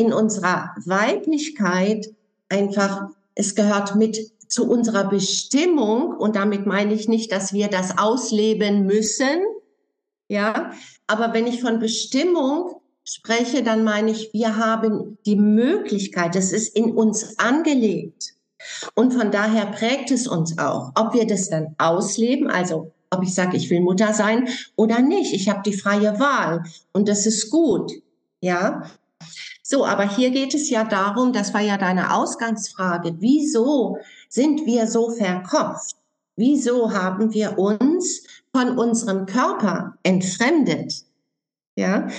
[0.01, 2.13] in unserer Weiblichkeit
[2.49, 7.97] einfach, es gehört mit zu unserer Bestimmung und damit meine ich nicht, dass wir das
[7.97, 9.39] ausleben müssen,
[10.27, 10.71] ja,
[11.07, 16.75] aber wenn ich von Bestimmung spreche, dann meine ich, wir haben die Möglichkeit, es ist
[16.75, 18.33] in uns angelegt.
[18.95, 23.33] Und von daher prägt es uns auch, ob wir das dann ausleben, also ob ich
[23.33, 25.33] sage, ich will Mutter sein oder nicht.
[25.33, 27.91] Ich habe die freie Wahl und das ist gut.
[28.39, 28.83] Ja.
[29.71, 34.85] So, aber hier geht es ja darum, das war ja deine Ausgangsfrage, wieso sind wir
[34.85, 35.95] so verkopft?
[36.35, 41.05] Wieso haben wir uns von unserem Körper entfremdet?
[41.77, 42.09] Ja,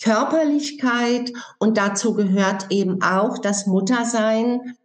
[0.00, 4.76] Körperlichkeit und dazu gehört eben auch das Muttersein,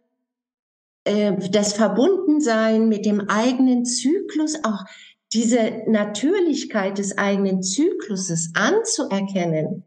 [1.04, 4.84] äh, das Verbundensein mit dem eigenen Zyklus, auch
[5.32, 9.84] diese Natürlichkeit des eigenen Zykluses anzuerkennen,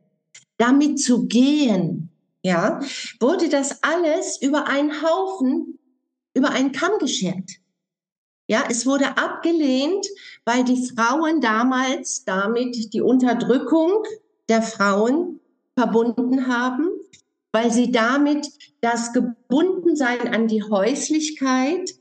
[0.56, 2.10] damit zu gehen,
[2.43, 2.80] ja,
[3.19, 5.80] wurde das alles über einen Haufen,
[6.34, 7.49] über einen Kamm geschert.
[8.47, 10.08] Ja, es wurde abgelehnt,
[10.45, 14.04] weil die Frauen damals damit die Unterdrückung
[14.47, 15.39] der Frauen
[15.78, 16.89] verbunden haben,
[17.52, 18.47] weil sie damit
[18.82, 21.91] das Gebundensein an die Häuslichkeit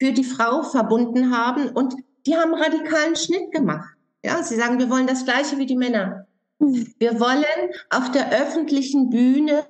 [0.00, 1.94] für die Frau verbunden haben und
[2.26, 3.96] die haben radikalen Schnitt gemacht.
[4.24, 6.26] Ja, sie sagen, wir wollen das Gleiche wie die Männer.
[6.60, 9.66] Wir wollen auf der öffentlichen Bühne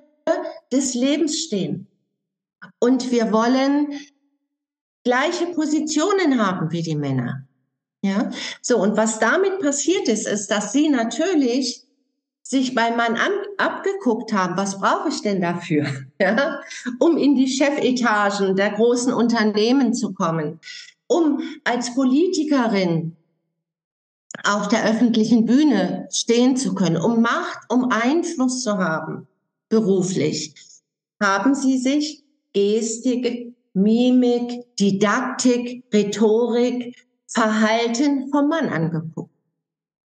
[0.71, 1.87] des Lebens stehen.
[2.79, 3.93] Und wir wollen
[5.03, 7.47] gleiche Positionen haben wie die Männer.
[8.03, 8.29] Ja,
[8.61, 8.77] so.
[8.77, 11.83] Und was damit passiert ist, ist, dass sie natürlich
[12.43, 15.87] sich beim Mann an, abgeguckt haben, was brauche ich denn dafür,
[16.19, 16.61] ja,
[16.99, 20.59] um in die Chefetagen der großen Unternehmen zu kommen,
[21.07, 23.15] um als Politikerin
[24.43, 29.27] auf der öffentlichen Bühne stehen zu können, um Macht, um Einfluss zu haben,
[29.69, 30.55] beruflich,
[31.21, 32.23] haben sie sich
[32.53, 36.95] Gestik, Mimik, Didaktik, Rhetorik,
[37.27, 39.31] Verhalten vom Mann angeguckt,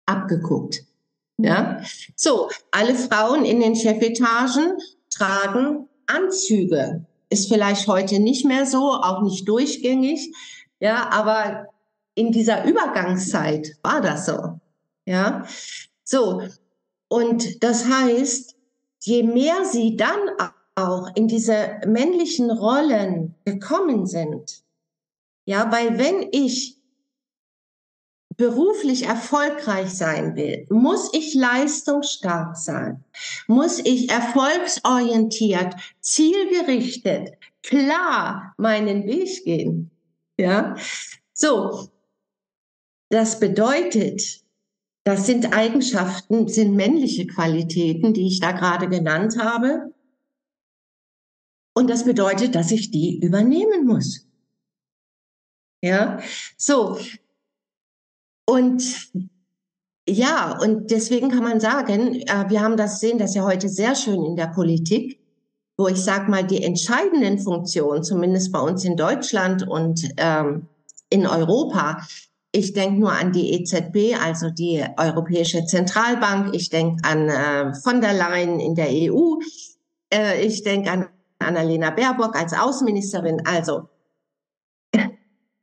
[0.05, 0.85] abgeguckt.
[1.39, 1.83] Ja,
[2.15, 4.73] so alle Frauen in den Chefetagen
[5.11, 7.07] tragen Anzüge.
[7.29, 10.33] Ist vielleicht heute nicht mehr so, auch nicht durchgängig.
[10.81, 11.67] Ja, aber
[12.16, 14.59] in dieser Übergangszeit war das so.
[15.05, 15.46] Ja,
[16.02, 16.42] so.
[17.09, 18.57] Und das heißt,
[19.02, 20.18] je mehr sie dann
[20.74, 24.64] auch in diese männlichen Rollen gekommen sind,
[25.44, 26.76] ja, weil wenn ich
[28.37, 33.05] beruflich erfolgreich sein will, muss ich leistungsstark sein,
[33.46, 39.90] muss ich erfolgsorientiert, zielgerichtet, klar meinen Weg gehen.
[40.38, 40.76] Ja,
[41.33, 41.88] so.
[43.09, 44.45] Das bedeutet,
[45.05, 49.95] das sind Eigenschaften, sind männliche Qualitäten, die ich da gerade genannt habe.
[51.75, 54.27] Und das bedeutet, dass ich die übernehmen muss.
[55.83, 56.21] Ja,
[56.57, 56.99] so.
[58.49, 59.12] Und
[60.09, 63.95] ja, und deswegen kann man sagen, äh, wir haben das sehen, das ja heute sehr
[63.95, 65.21] schön in der Politik
[65.77, 70.69] wo ich sage mal, die entscheidenden Funktionen, zumindest bei uns in Deutschland und ähm,
[71.11, 72.07] in Europa,
[72.57, 78.01] ich denke nur an die EZB, also die Europäische Zentralbank, ich denke an äh, von
[78.01, 79.35] der Leyen in der EU,
[80.12, 83.42] äh, ich denke an Annalena Baerbock als Außenministerin.
[83.47, 83.90] Also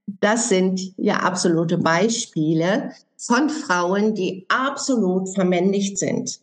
[0.06, 6.42] das sind ja absolute Beispiele von Frauen, die absolut vermännlicht sind.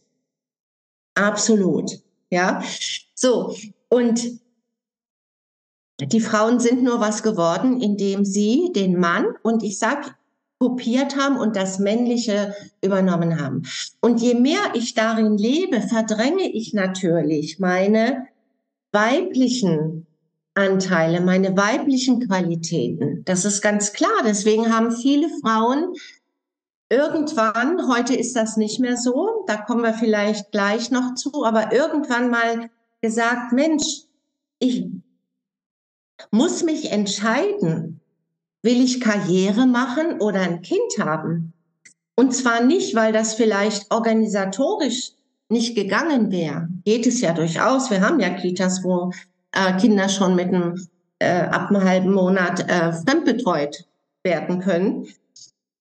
[1.14, 2.02] Absolut.
[2.30, 2.62] Ja,
[3.14, 3.54] so,
[3.88, 4.40] und
[6.00, 10.16] die Frauen sind nur was geworden, indem sie den Mann und ich sag
[10.60, 13.62] kopiert haben und das Männliche übernommen haben.
[14.00, 18.26] Und je mehr ich darin lebe, verdränge ich natürlich meine
[18.92, 20.06] weiblichen
[20.54, 23.22] Anteile, meine weiblichen Qualitäten.
[23.24, 24.22] Das ist ganz klar.
[24.24, 25.94] Deswegen haben viele Frauen
[26.90, 31.72] irgendwann, heute ist das nicht mehr so, da kommen wir vielleicht gleich noch zu, aber
[31.72, 32.68] irgendwann mal
[33.00, 34.02] gesagt, Mensch,
[34.58, 34.86] ich
[36.32, 37.99] muss mich entscheiden,
[38.62, 41.52] will ich Karriere machen oder ein Kind haben?
[42.16, 45.12] Und zwar nicht, weil das vielleicht organisatorisch
[45.48, 46.68] nicht gegangen wäre.
[46.84, 47.90] Geht es ja durchaus.
[47.90, 49.12] Wir haben ja Kitas, wo
[49.52, 50.86] äh, Kinder schon mit einem,
[51.18, 53.84] äh, ab einem halben Monat äh, fremdbetreut
[54.22, 55.06] werden können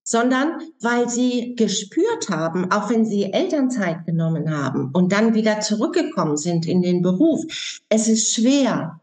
[0.10, 6.36] sondern weil sie gespürt haben, auch wenn sie Elternzeit genommen haben und dann wieder zurückgekommen
[6.36, 7.46] sind in den Beruf,
[7.90, 9.00] es ist schwer,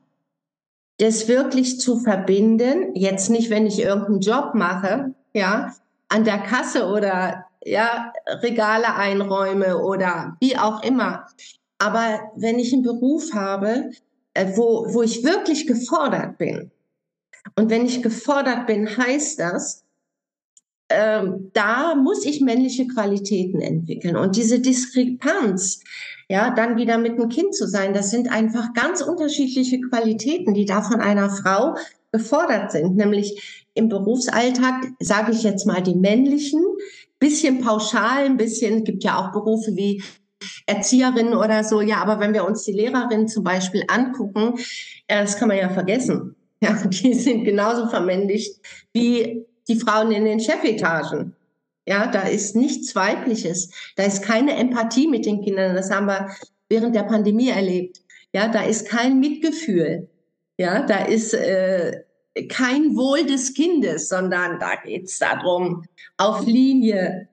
[0.98, 2.94] das wirklich zu verbinden.
[2.94, 5.74] Jetzt nicht, wenn ich irgendeinen Job mache, ja,
[6.08, 11.26] an der Kasse oder ja, Regale einräume oder wie auch immer.
[11.78, 13.90] Aber wenn ich einen Beruf habe,
[14.34, 16.70] äh, wo, wo ich wirklich gefordert bin.
[17.56, 19.84] Und wenn ich gefordert bin, heißt das,
[20.88, 24.16] ähm, da muss ich männliche Qualitäten entwickeln.
[24.16, 25.80] Und diese Diskrepanz,
[26.28, 30.64] ja, dann wieder mit einem Kind zu sein, das sind einfach ganz unterschiedliche Qualitäten, die
[30.64, 31.76] da von einer Frau
[32.10, 32.96] gefordert sind.
[32.96, 36.62] Nämlich im Berufsalltag, sage ich jetzt mal, die männlichen,
[37.18, 40.02] bisschen pauschal, ein bisschen, gibt ja auch Berufe wie
[40.66, 44.54] Erzieherin oder so, ja, aber wenn wir uns die Lehrerin zum Beispiel angucken,
[45.08, 46.34] das kann man ja vergessen.
[46.60, 48.60] Ja, die sind genauso vermännlicht
[48.92, 51.35] wie die Frauen in den Chefetagen.
[51.86, 53.70] Ja, da ist nichts Weibliches.
[53.94, 55.76] Da ist keine Empathie mit den Kindern.
[55.76, 56.30] Das haben wir
[56.68, 58.02] während der Pandemie erlebt.
[58.32, 60.08] Ja, da ist kein Mitgefühl.
[60.58, 62.02] Ja, da ist äh,
[62.48, 65.84] kein Wohl des Kindes, sondern da geht's darum,
[66.16, 67.28] auf Linie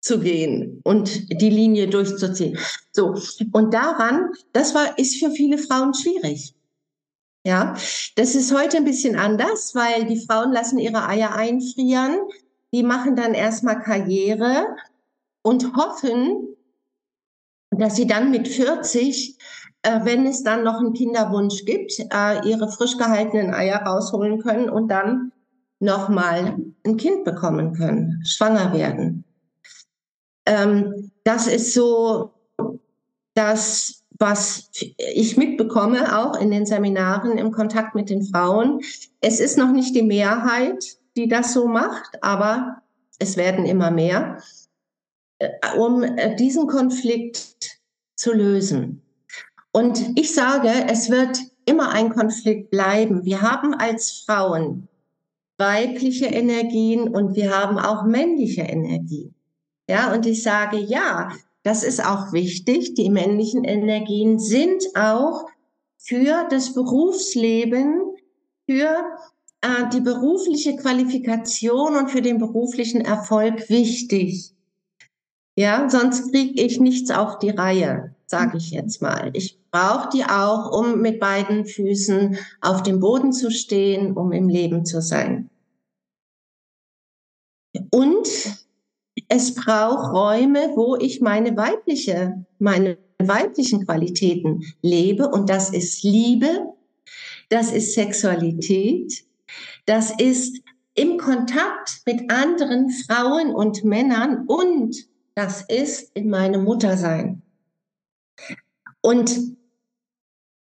[0.00, 2.58] zu gehen und die Linie durchzuziehen.
[2.92, 3.14] So.
[3.52, 6.54] Und daran, das war, ist für viele Frauen schwierig.
[7.44, 7.74] Ja,
[8.16, 12.18] das ist heute ein bisschen anders, weil die Frauen lassen ihre Eier einfrieren.
[12.72, 14.66] Die machen dann erstmal Karriere
[15.42, 16.56] und hoffen,
[17.70, 19.38] dass sie dann mit 40,
[19.82, 24.68] äh, wenn es dann noch einen Kinderwunsch gibt, äh, ihre frisch gehaltenen Eier rausholen können
[24.68, 25.32] und dann
[25.80, 29.24] nochmal ein Kind bekommen können, schwanger werden.
[30.46, 32.32] Ähm, das ist so
[33.34, 38.82] das was ich mitbekomme, auch in den Seminaren im Kontakt mit den Frauen.
[39.22, 42.82] Es ist noch nicht die Mehrheit, die das so macht, aber
[43.18, 44.38] es werden immer mehr,
[45.38, 47.78] äh, um äh, diesen Konflikt
[48.16, 49.02] zu lösen.
[49.72, 53.24] Und ich sage, es wird immer ein Konflikt bleiben.
[53.24, 54.88] Wir haben als Frauen
[55.58, 59.34] weibliche Energien und wir haben auch männliche Energien.
[59.88, 61.30] Ja, und ich sage, ja,
[61.62, 62.94] das ist auch wichtig.
[62.94, 65.44] Die männlichen Energien sind auch
[65.98, 68.00] für das Berufsleben,
[68.64, 69.04] für
[69.62, 74.54] äh, die berufliche Qualifikation und für den beruflichen Erfolg wichtig.
[75.56, 79.30] Ja, sonst kriege ich nichts auf die Reihe, sage ich jetzt mal.
[79.34, 84.48] Ich brauche die auch, um mit beiden Füßen auf dem Boden zu stehen, um im
[84.48, 85.50] Leben zu sein.
[87.90, 88.28] Und
[89.28, 95.28] es braucht Räume, wo ich meine weibliche, meine weiblichen Qualitäten lebe.
[95.28, 96.72] Und das ist Liebe,
[97.48, 99.24] das ist Sexualität,
[99.86, 100.62] das ist
[100.94, 104.96] im Kontakt mit anderen Frauen und Männern und
[105.34, 107.42] das ist in meinem Muttersein.
[109.02, 109.56] Und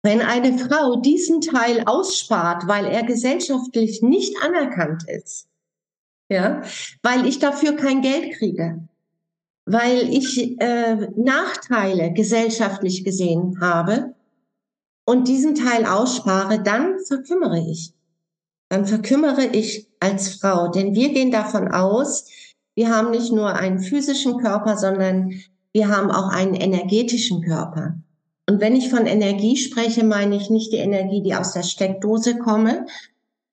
[0.02, 5.46] wenn eine Frau diesen Teil ausspart, weil er gesellschaftlich nicht anerkannt ist,
[6.28, 6.62] ja,
[7.02, 8.88] weil ich dafür kein Geld kriege,
[9.64, 14.14] weil ich äh, Nachteile gesellschaftlich gesehen habe
[15.04, 17.92] und diesen Teil ausspare, dann verkümmere ich.
[18.72, 22.24] Dann verkümmere ich als Frau, denn wir gehen davon aus,
[22.74, 25.34] wir haben nicht nur einen physischen Körper, sondern
[25.74, 27.96] wir haben auch einen energetischen Körper.
[28.48, 32.38] Und wenn ich von Energie spreche, meine ich nicht die Energie, die aus der Steckdose
[32.38, 32.86] komme,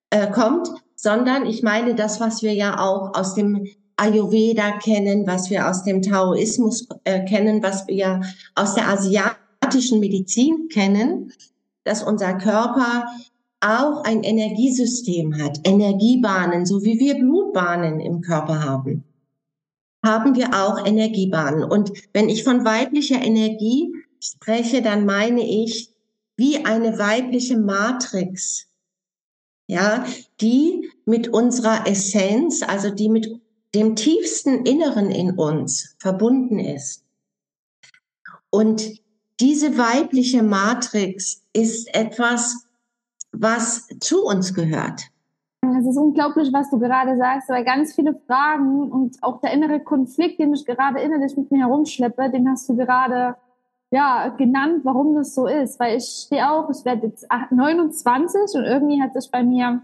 [0.10, 5.49] äh, kommt, sondern ich meine das, was wir ja auch aus dem Ayurveda kennen, was
[5.49, 8.21] wir aus dem Taoismus äh, kennen, was wir
[8.55, 11.34] aus der asiatischen Medizin kennen,
[11.84, 13.03] dass unser Körper
[13.61, 19.03] auch ein Energiesystem hat, Energiebahnen, so wie wir Blutbahnen im Körper haben,
[20.03, 21.63] haben wir auch Energiebahnen.
[21.63, 25.93] Und wenn ich von weiblicher Energie spreche, dann meine ich
[26.37, 28.67] wie eine weibliche Matrix,
[29.67, 30.05] ja,
[30.39, 33.27] die mit unserer Essenz, also die mit
[33.75, 37.03] dem tiefsten Inneren in uns verbunden ist.
[38.49, 38.99] Und
[39.39, 42.68] diese weibliche Matrix ist etwas,
[43.31, 45.09] was zu uns gehört.
[45.61, 49.79] Es ist unglaublich, was du gerade sagst, weil ganz viele Fragen und auch der innere
[49.79, 53.35] Konflikt, den ich gerade innerlich mit mir herumschleppe, den hast du gerade
[53.91, 55.79] ja, genannt, warum das so ist.
[55.79, 59.81] Weil ich stehe auch, ich werde jetzt 29 und irgendwie hat sich bei mir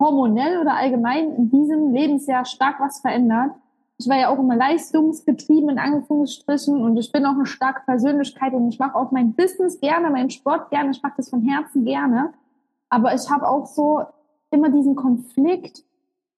[0.00, 3.52] hormonell oder allgemein in diesem Lebensjahr stark was verändert.
[3.98, 8.52] Ich war ja auch immer leistungsgetrieben in Anführungsstrichen und ich bin auch eine starke Persönlichkeit
[8.52, 11.84] und ich mache auch mein Business gerne, meinen Sport gerne, ich mache das von Herzen
[11.84, 12.32] gerne.
[12.88, 14.04] Aber ich habe auch so
[14.50, 15.84] immer diesen Konflikt.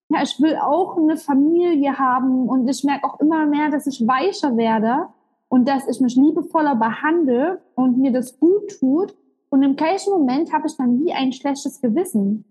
[0.08, 4.06] Ja, ich will auch eine Familie haben und ich merke auch immer mehr, dass ich
[4.06, 5.08] weicher werde
[5.48, 9.14] und dass ich mich liebevoller behandle und mir das gut tut.
[9.50, 12.44] Und im gleichen Moment habe ich dann wie ein schlechtes Gewissen.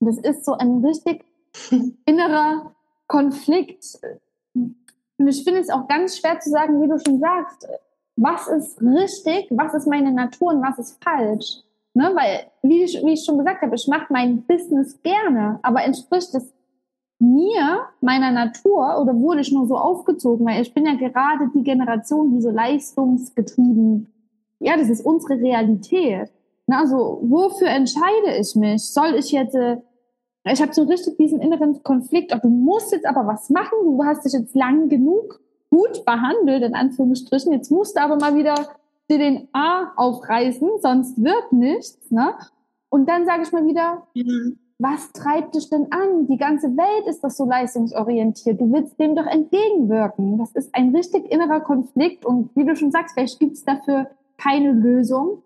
[0.00, 1.24] Das ist so ein richtig
[2.04, 2.72] innerer
[3.06, 4.00] Konflikt.
[4.54, 7.68] Und ich finde es auch ganz schwer zu sagen, wie du schon sagst,
[8.16, 11.62] was ist richtig, was ist meine Natur und was ist falsch.
[11.98, 12.12] Ne?
[12.14, 16.32] Weil, wie ich, wie ich schon gesagt habe, ich mache mein Business gerne, aber entspricht
[16.32, 16.54] es
[17.18, 20.46] mir, meiner Natur, oder wurde ich nur so aufgezogen?
[20.46, 24.06] Weil ich bin ja gerade die Generation, die so leistungsgetrieben,
[24.60, 26.30] ja, das ist unsere Realität.
[26.68, 28.84] Na, also, wofür entscheide ich mich?
[28.84, 29.78] Soll ich jetzt, äh,
[30.44, 34.04] ich habe so richtig diesen inneren Konflikt, oh, du musst jetzt aber was machen, du
[34.04, 38.54] hast dich jetzt lang genug gut behandelt, in Anführungsstrichen, jetzt musst du aber mal wieder
[39.10, 42.10] dir den A aufreißen, sonst wird nichts.
[42.10, 42.34] Ne?
[42.90, 44.58] Und dann sage ich mal wieder, mhm.
[44.78, 46.26] was treibt dich denn an?
[46.26, 48.60] Die ganze Welt ist doch so leistungsorientiert.
[48.60, 50.38] Du willst dem doch entgegenwirken.
[50.38, 52.24] Das ist ein richtig innerer Konflikt.
[52.24, 55.42] Und wie du schon sagst, vielleicht gibt es dafür keine Lösung.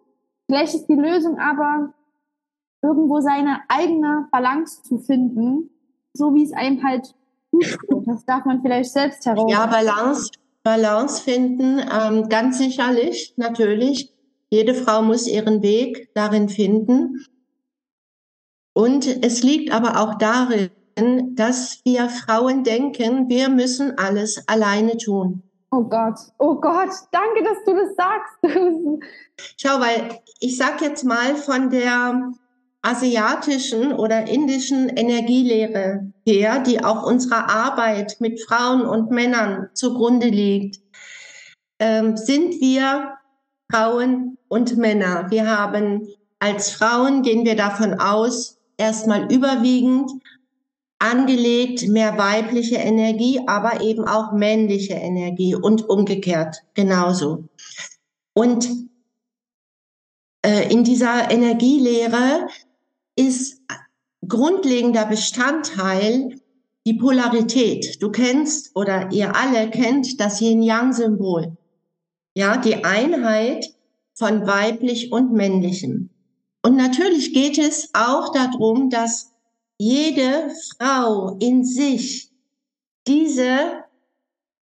[0.46, 1.92] Vielleicht ist die Lösung aber,
[2.82, 5.70] irgendwo seine eigene Balance zu finden,
[6.12, 7.14] so wie es einem halt
[7.50, 8.08] gut tut.
[8.08, 9.50] Das darf man vielleicht selbst heraus.
[9.50, 10.30] Ja, Balance
[10.62, 14.12] Balance finden, ähm, ganz sicherlich, natürlich.
[14.50, 17.24] Jede Frau muss ihren Weg darin finden.
[18.74, 20.70] Und es liegt aber auch darin,
[21.34, 25.42] dass wir Frauen denken, wir müssen alles alleine tun.
[25.70, 28.92] Oh Gott, oh Gott, danke, dass du das sagst.
[29.56, 32.30] Schau, weil ich sag jetzt mal von der
[32.82, 40.80] asiatischen oder indischen Energielehre her, die auch unserer Arbeit mit Frauen und Männern zugrunde liegt,
[41.78, 43.14] ähm, sind wir
[43.70, 45.30] Frauen und Männer.
[45.30, 46.08] Wir haben
[46.40, 50.10] als Frauen, gehen wir davon aus, erstmal überwiegend
[50.98, 57.44] angelegt mehr weibliche Energie, aber eben auch männliche Energie und umgekehrt genauso.
[58.34, 58.68] Und
[60.44, 62.46] äh, in dieser Energielehre
[63.16, 63.60] ist
[64.26, 66.40] grundlegender Bestandteil
[66.86, 68.02] die Polarität.
[68.02, 71.56] Du kennst oder ihr alle kennt das Yin-Yang-Symbol.
[72.34, 73.74] Ja, die Einheit
[74.14, 76.10] von weiblich und männlichem.
[76.62, 79.32] Und natürlich geht es auch darum, dass
[79.78, 82.30] jede Frau in sich
[83.06, 83.84] diese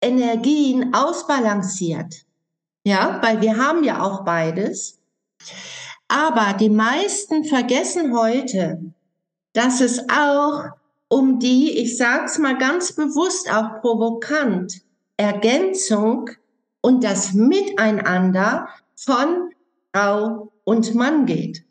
[0.02, 2.26] Energien ausbalanciert.
[2.84, 5.00] Ja, weil wir haben ja auch beides.
[6.14, 8.93] Aber die meisten vergessen heute,
[9.53, 10.66] dass es auch
[11.07, 14.84] um die, ich sag's mal ganz bewusst auch provokant,
[15.18, 16.30] Ergänzung
[16.82, 19.55] und das Miteinander von
[19.91, 21.66] Frau und Mann geht.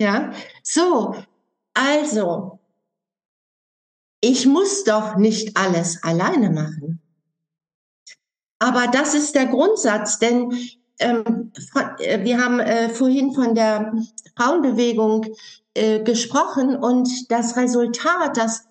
[0.00, 1.16] Ja, so,
[1.74, 2.60] also,
[4.20, 7.02] ich muss doch nicht alles alleine machen.
[8.60, 10.56] Aber das ist der Grundsatz, denn
[10.98, 11.52] ähm,
[11.98, 13.92] äh, wir haben äh, vorhin von der
[14.36, 15.26] Frauenbewegung
[15.74, 18.64] äh, gesprochen und das Resultat, das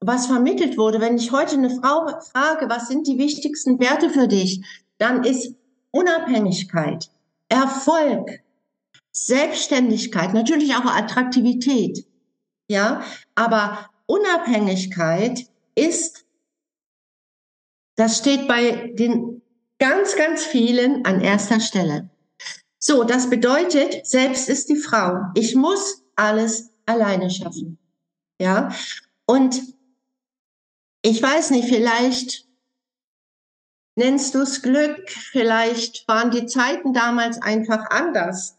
[0.00, 4.28] was vermittelt wurde, wenn ich heute eine Frau frage, was sind die wichtigsten Werte für
[4.28, 4.62] dich,
[4.98, 5.54] dann ist
[5.92, 7.10] Unabhängigkeit,
[7.48, 8.40] Erfolg,
[9.12, 12.06] Selbstständigkeit, natürlich auch Attraktivität,
[12.68, 13.02] ja,
[13.34, 16.26] aber Unabhängigkeit ist,
[17.96, 19.40] das steht bei den
[19.78, 22.10] ganz, ganz vielen an erster Stelle.
[22.78, 25.18] So, das bedeutet, selbst ist die Frau.
[25.34, 27.78] Ich muss alles alleine schaffen.
[28.38, 28.74] Ja,
[29.26, 29.62] und
[31.02, 32.46] ich weiß nicht, vielleicht
[33.96, 38.58] nennst du es Glück, vielleicht waren die Zeiten damals einfach anders.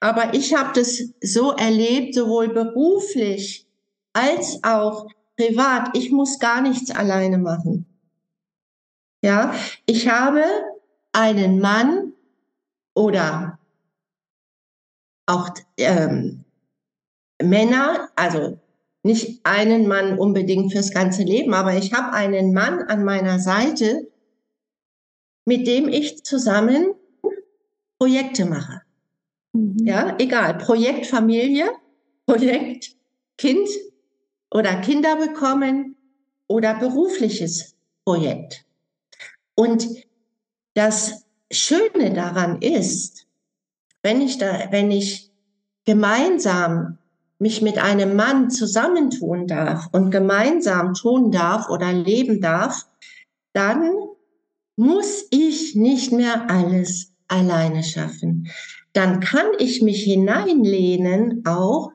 [0.00, 3.66] Aber ich habe das so erlebt, sowohl beruflich
[4.12, 5.96] als auch privat.
[5.96, 7.86] Ich muss gar nichts alleine machen.
[9.22, 9.54] Ja,
[9.86, 10.42] ich habe
[11.12, 12.12] einen Mann
[12.94, 13.58] oder
[15.26, 16.44] auch ähm,
[17.40, 18.58] Männer, also
[19.04, 24.08] nicht einen Mann unbedingt fürs ganze Leben, aber ich habe einen Mann an meiner Seite,
[25.44, 26.94] mit dem ich zusammen
[27.98, 28.82] Projekte mache.
[29.52, 29.76] Mhm.
[29.86, 31.70] Ja, egal, Projekt Familie,
[32.26, 32.96] Projekt
[33.38, 33.68] Kind
[34.50, 35.96] oder Kinder bekommen
[36.48, 38.64] oder berufliches Projekt.
[39.54, 39.88] Und
[40.74, 43.26] das Schöne daran ist,
[44.02, 45.30] wenn ich da, wenn ich
[45.84, 46.98] gemeinsam
[47.38, 52.86] mich mit einem Mann zusammentun darf und gemeinsam tun darf oder leben darf,
[53.52, 53.90] dann
[54.76, 58.48] muss ich nicht mehr alles alleine schaffen.
[58.92, 61.92] Dann kann ich mich hineinlehnen auch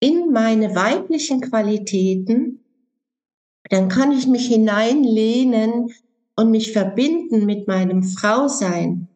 [0.00, 2.64] in meine weiblichen Qualitäten.
[3.70, 5.92] Dann kann ich mich hineinlehnen
[6.36, 9.08] und mich verbinden mit meinem Frausein.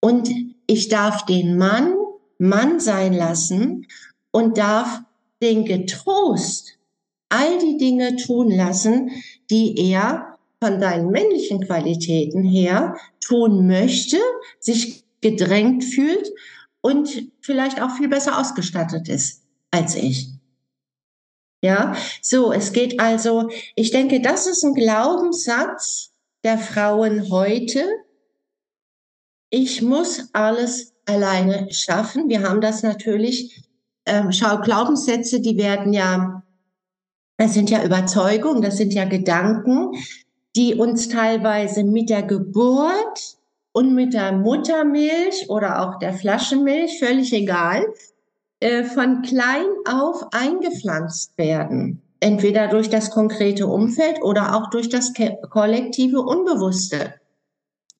[0.00, 0.30] Und
[0.66, 1.94] ich darf den Mann
[2.40, 3.86] Mann sein lassen
[4.32, 5.02] und darf
[5.42, 6.78] den getrost
[7.28, 9.10] all die Dinge tun lassen,
[9.50, 14.16] die er von deinen männlichen Qualitäten her tun möchte,
[14.58, 16.32] sich gedrängt fühlt
[16.80, 20.28] und vielleicht auch viel besser ausgestattet ist als ich.
[21.62, 26.09] Ja, so, es geht also, ich denke, das ist ein Glaubenssatz
[26.44, 27.84] der Frauen heute.
[29.50, 32.28] Ich muss alles alleine schaffen.
[32.28, 33.64] Wir haben das natürlich,
[34.06, 36.42] ähm, schau, Glaubenssätze, die werden ja,
[37.36, 39.92] das sind ja Überzeugungen, das sind ja Gedanken,
[40.56, 43.38] die uns teilweise mit der Geburt
[43.72, 47.84] und mit der Muttermilch oder auch der Flaschenmilch, völlig egal,
[48.60, 52.02] äh, von klein auf eingepflanzt werden.
[52.20, 55.12] Entweder durch das konkrete Umfeld oder auch durch das
[55.50, 57.14] kollektive Unbewusste.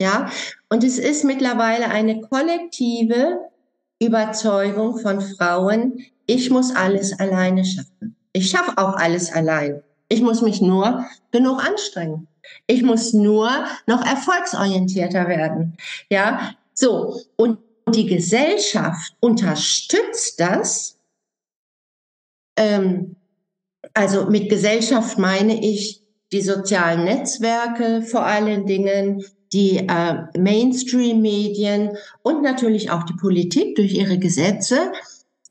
[0.01, 0.31] Ja,
[0.68, 3.39] und es ist mittlerweile eine kollektive
[4.01, 8.16] Überzeugung von Frauen, ich muss alles alleine schaffen.
[8.33, 9.83] Ich schaffe auch alles allein.
[10.09, 12.29] Ich muss mich nur genug anstrengen.
[12.66, 13.51] Ich muss nur
[13.87, 15.77] noch erfolgsorientierter werden.
[16.09, 17.21] Ja, so.
[17.37, 17.59] Und
[17.89, 20.97] die Gesellschaft unterstützt das.
[22.57, 23.16] Ähm,
[23.95, 26.03] also mit Gesellschaft meine ich
[26.33, 33.95] die sozialen Netzwerke vor allen Dingen, die äh, Mainstream-Medien und natürlich auch die Politik durch
[33.95, 34.93] ihre Gesetze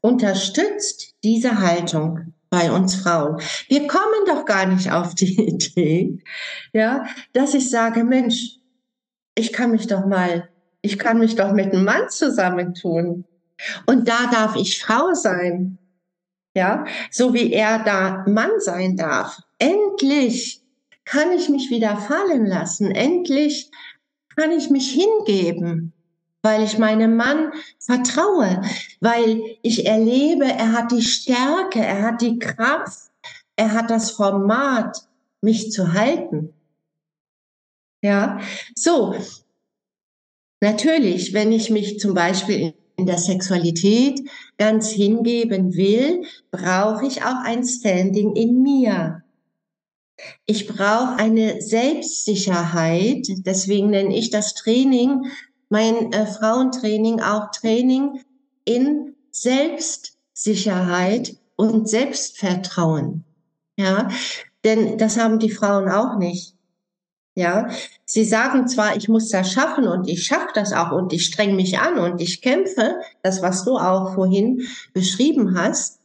[0.01, 3.41] unterstützt diese Haltung bei uns Frauen.
[3.67, 6.19] Wir kommen doch gar nicht auf die Idee,
[6.71, 8.59] ja, dass ich sage, Mensch,
[9.35, 10.49] ich kann mich doch mal
[10.81, 13.25] ich kann mich doch mit einem Mann zusammentun.
[13.85, 15.78] Und da darf ich Frau sein.
[16.55, 19.37] Ja, so wie er da Mann sein darf.
[19.59, 20.61] Endlich
[21.05, 22.91] kann ich mich wieder fallen lassen.
[22.91, 23.69] Endlich
[24.35, 25.93] kann ich mich hingeben,
[26.41, 28.61] weil ich meinem Mann vertraue,
[28.99, 33.11] weil ich erlebe, er hat die Stärke, er hat die Kraft,
[33.55, 35.07] er hat das Format,
[35.41, 36.53] mich zu halten.
[38.01, 38.39] Ja,
[38.75, 39.15] so.
[40.61, 44.21] Natürlich, wenn ich mich zum Beispiel in der Sexualität
[44.57, 49.23] ganz hingeben will, brauche ich auch ein Standing in mir.
[50.45, 53.27] Ich brauche eine Selbstsicherheit.
[53.45, 55.25] Deswegen nenne ich das Training,
[55.69, 58.21] mein äh, Frauentraining auch Training
[58.65, 63.23] in Selbstsicherheit und Selbstvertrauen.
[63.77, 64.09] Ja,
[64.65, 66.53] denn das haben die Frauen auch nicht.
[67.39, 67.69] Ja,
[68.03, 71.55] sie sagen zwar, ich muss das schaffen und ich schaffe das auch und ich streng
[71.55, 76.01] mich an und ich kämpfe, das was du auch vorhin beschrieben hast.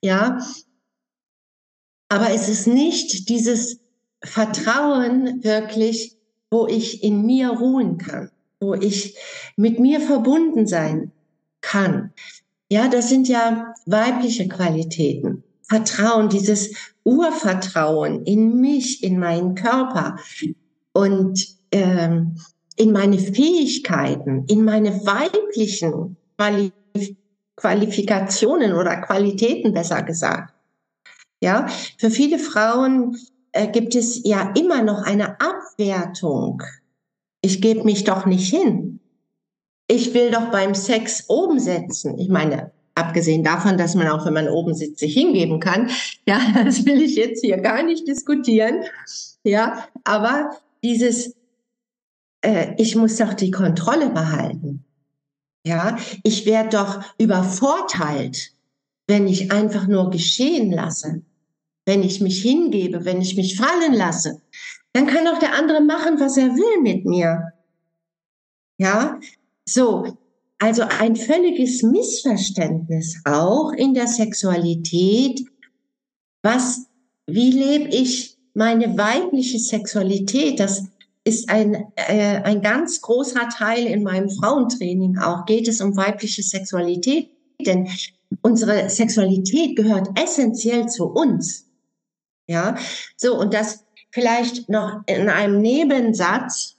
[0.00, 0.38] Ja,
[2.08, 3.80] aber es ist nicht dieses
[4.24, 6.16] Vertrauen wirklich,
[6.50, 9.18] wo ich in mir ruhen kann, wo ich
[9.56, 11.12] mit mir verbunden sein
[11.60, 12.14] kann.
[12.70, 15.44] Ja, das sind ja weibliche Qualitäten.
[15.68, 20.16] Vertrauen, dieses Urvertrauen in mich, in meinen Körper,
[20.92, 22.36] und ähm,
[22.76, 26.72] in meine Fähigkeiten, in meine weiblichen Qualif
[27.54, 30.54] Qualifikationen oder Qualitäten besser gesagt.
[31.40, 31.68] Ja,
[31.98, 33.16] für viele Frauen
[33.52, 36.62] äh, gibt es ja immer noch eine Abwertung.
[37.42, 39.00] Ich gebe mich doch nicht hin.
[39.86, 42.18] Ich will doch beim Sex oben setzen.
[42.18, 45.90] Ich meine, abgesehen davon, dass man auch, wenn man oben sitzt, sich hingeben kann.
[46.26, 48.84] Ja, das will ich jetzt hier gar nicht diskutieren.
[49.44, 50.50] Ja, aber
[50.82, 51.34] dieses,
[52.42, 54.84] äh, ich muss doch die Kontrolle behalten.
[55.64, 58.52] Ja, ich werde doch übervorteilt,
[59.06, 61.22] wenn ich einfach nur geschehen lasse,
[61.86, 64.40] wenn ich mich hingebe, wenn ich mich fallen lasse.
[64.92, 67.52] Dann kann doch der andere machen, was er will mit mir.
[68.78, 69.20] Ja,
[69.64, 70.18] so.
[70.58, 75.44] Also ein völliges Missverständnis auch in der Sexualität.
[76.42, 76.86] Was,
[77.26, 80.84] wie lebe ich meine weibliche Sexualität, das
[81.24, 86.42] ist ein, äh, ein ganz großer Teil in meinem Frauentraining auch, geht es um weibliche
[86.42, 87.30] Sexualität,
[87.64, 87.88] denn
[88.42, 91.66] unsere Sexualität gehört essentiell zu uns.
[92.48, 92.76] Ja,
[93.16, 96.76] so, und das vielleicht noch in einem Nebensatz.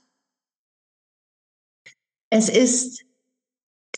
[2.30, 3.04] Es ist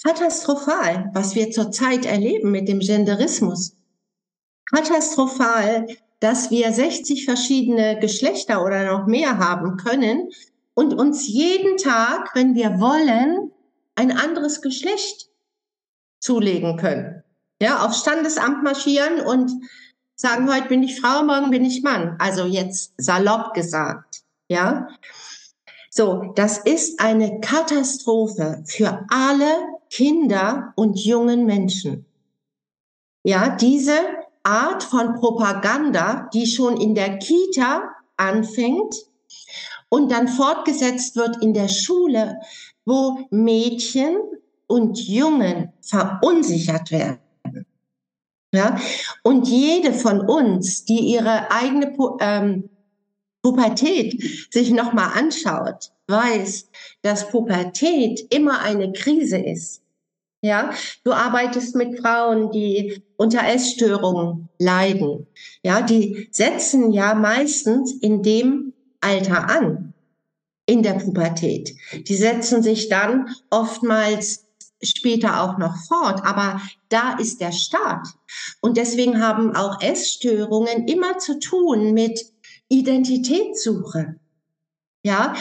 [0.03, 3.75] katastrophal, was wir zurzeit erleben mit dem Genderismus.
[4.71, 5.87] Katastrophal,
[6.19, 10.29] dass wir 60 verschiedene Geschlechter oder noch mehr haben können
[10.73, 13.51] und uns jeden Tag, wenn wir wollen,
[13.95, 15.29] ein anderes Geschlecht
[16.19, 17.23] zulegen können.
[17.61, 19.51] Ja, aufs Standesamt marschieren und
[20.15, 22.15] sagen, heute bin ich Frau, morgen bin ich Mann.
[22.19, 24.23] Also jetzt salopp gesagt.
[24.49, 24.87] Ja.
[25.89, 29.47] So, das ist eine Katastrophe für alle
[29.89, 32.05] Kinder und jungen Menschen.
[33.23, 33.93] Ja, diese
[34.45, 37.83] Art von Propaganda, die schon in der Kita
[38.17, 38.95] anfängt
[39.89, 42.39] und dann fortgesetzt wird in der Schule,
[42.85, 44.17] wo Mädchen
[44.67, 47.19] und Jungen verunsichert werden.
[48.53, 48.79] Ja?
[49.23, 52.69] Und jede von uns, die ihre eigene Pu ähm,
[53.41, 56.67] Pubertät sich nochmal anschaut, weiß,
[57.03, 59.84] dass Pubertät immer eine Krise ist.
[60.45, 60.69] Ja,
[61.03, 65.25] du arbeitest mit Frauen, die unter Essstörungen leiden.
[65.63, 69.95] Ja, die setzen ja meistens in dem Alter an,
[70.67, 71.75] in der Pubertät.
[71.93, 74.45] Die setzen sich dann oftmals
[74.83, 78.05] später auch noch fort, aber da ist der Start.
[78.61, 82.23] Und deswegen haben auch Essstörungen immer zu tun mit
[82.67, 84.17] Identitätssuche.
[85.01, 85.33] Ja,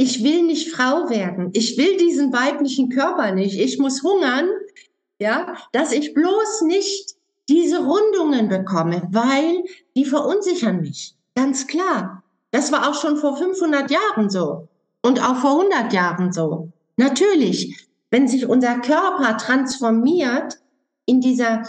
[0.00, 1.50] ich will nicht Frau werden.
[1.52, 3.60] Ich will diesen weiblichen Körper nicht.
[3.60, 4.48] Ich muss hungern,
[5.18, 7.16] ja, dass ich bloß nicht
[7.50, 9.62] diese Rundungen bekomme, weil
[9.94, 11.16] die verunsichern mich.
[11.34, 12.22] Ganz klar.
[12.50, 14.68] Das war auch schon vor 500 Jahren so
[15.02, 16.72] und auch vor 100 Jahren so.
[16.96, 20.60] Natürlich, wenn sich unser Körper transformiert
[21.04, 21.62] in dieser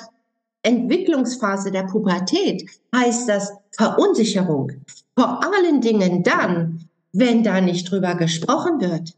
[0.63, 2.63] Entwicklungsphase der Pubertät,
[2.95, 4.71] heißt das Verunsicherung.
[5.17, 9.13] Vor allen Dingen dann, wenn da nicht drüber gesprochen wird,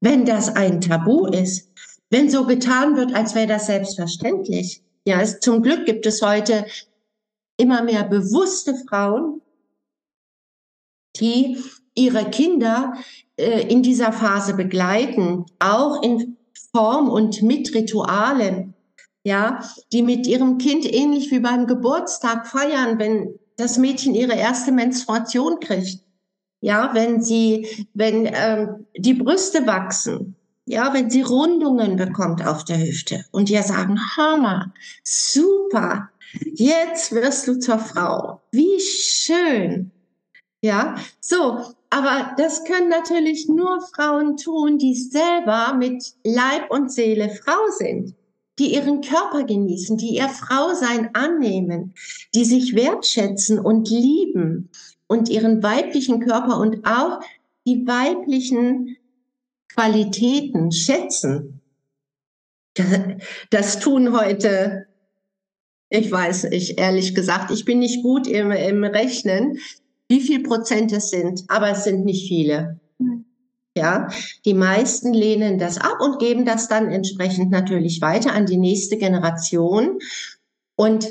[0.00, 1.70] wenn das ein Tabu ist,
[2.10, 4.82] wenn so getan wird, als wäre das selbstverständlich.
[5.04, 6.66] Ja, es, zum Glück gibt es heute
[7.56, 9.40] immer mehr bewusste Frauen,
[11.16, 11.58] die
[11.94, 12.94] ihre Kinder
[13.36, 16.36] äh, in dieser Phase begleiten, auch in
[16.74, 18.74] Form und mit Ritualen,
[19.24, 19.60] ja,
[19.92, 25.60] die mit ihrem Kind ähnlich wie beim Geburtstag feiern, wenn das Mädchen ihre erste Menstruation
[25.60, 26.00] kriegt.
[26.62, 32.78] Ja, wenn sie, wenn ähm, die Brüste wachsen, ja, wenn sie Rundungen bekommt auf der
[32.78, 36.08] Hüfte und ihr sagen, Hammer, super,
[36.54, 38.40] jetzt wirst du zur Frau.
[38.52, 39.90] Wie schön.
[40.64, 47.28] Ja, so, aber das können natürlich nur Frauen tun, die selber mit Leib und Seele
[47.28, 48.14] Frau sind,
[48.60, 51.94] die ihren Körper genießen, die ihr Frausein annehmen,
[52.36, 54.70] die sich wertschätzen und lieben
[55.12, 57.20] und ihren weiblichen Körper und auch
[57.66, 58.96] die weiblichen
[59.68, 61.60] Qualitäten schätzen.
[63.50, 64.86] Das tun heute,
[65.90, 69.58] ich weiß nicht, ehrlich gesagt, ich bin nicht gut im, im Rechnen,
[70.08, 72.80] wie viel Prozent es sind, aber es sind nicht viele.
[73.76, 74.08] Ja,
[74.46, 78.96] die meisten lehnen das ab und geben das dann entsprechend natürlich weiter an die nächste
[78.96, 79.98] Generation.
[80.74, 81.06] Und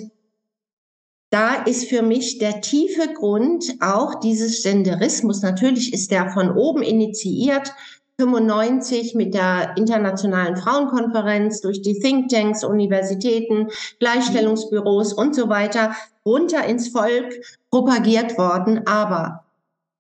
[1.32, 5.42] da ist für mich der tiefe Grund auch dieses Genderismus.
[5.42, 7.74] Natürlich ist der von oben initiiert,
[8.20, 13.70] 95 mit der Internationalen Frauenkonferenz durch die Thinktanks, Universitäten,
[14.00, 18.86] Gleichstellungsbüros und so weiter runter ins Volk propagiert worden.
[18.86, 19.46] Aber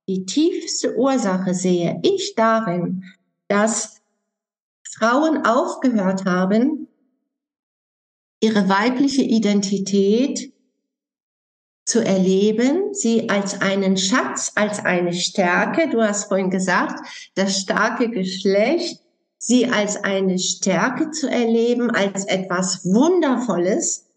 [0.10, 3.06] die tiefste Ursache sehe ich darin,
[3.48, 4.02] dass
[4.88, 6.90] Frauen aufgehört haben,
[8.42, 10.52] ihre weibliche Identität
[11.86, 17.00] zu erleben, sie als einen Schatz, als eine Stärke, du hast vorhin gesagt,
[17.36, 19.02] das starke Geschlecht,
[19.38, 24.08] sie als eine Stärke zu erleben, als etwas Wundervolles,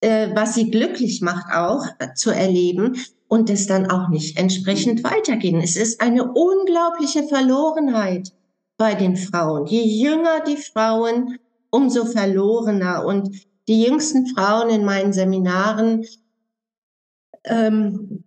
[0.00, 2.96] äh, was sie glücklich macht auch äh, zu erleben
[3.28, 5.60] und es dann auch nicht entsprechend weitergehen.
[5.60, 8.32] Es ist eine unglaubliche Verlorenheit
[8.76, 9.66] bei den Frauen.
[9.66, 11.38] Je jünger die Frauen,
[11.74, 13.04] umso verlorener.
[13.04, 13.30] Und
[13.66, 16.04] die jüngsten Frauen in meinen Seminaren
[17.44, 18.24] ähm,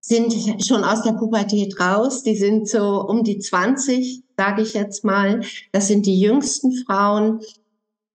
[0.00, 0.34] sind
[0.66, 2.22] schon aus der Pubertät raus.
[2.22, 5.40] Die sind so um die 20, sage ich jetzt mal.
[5.72, 7.40] Das sind die jüngsten Frauen.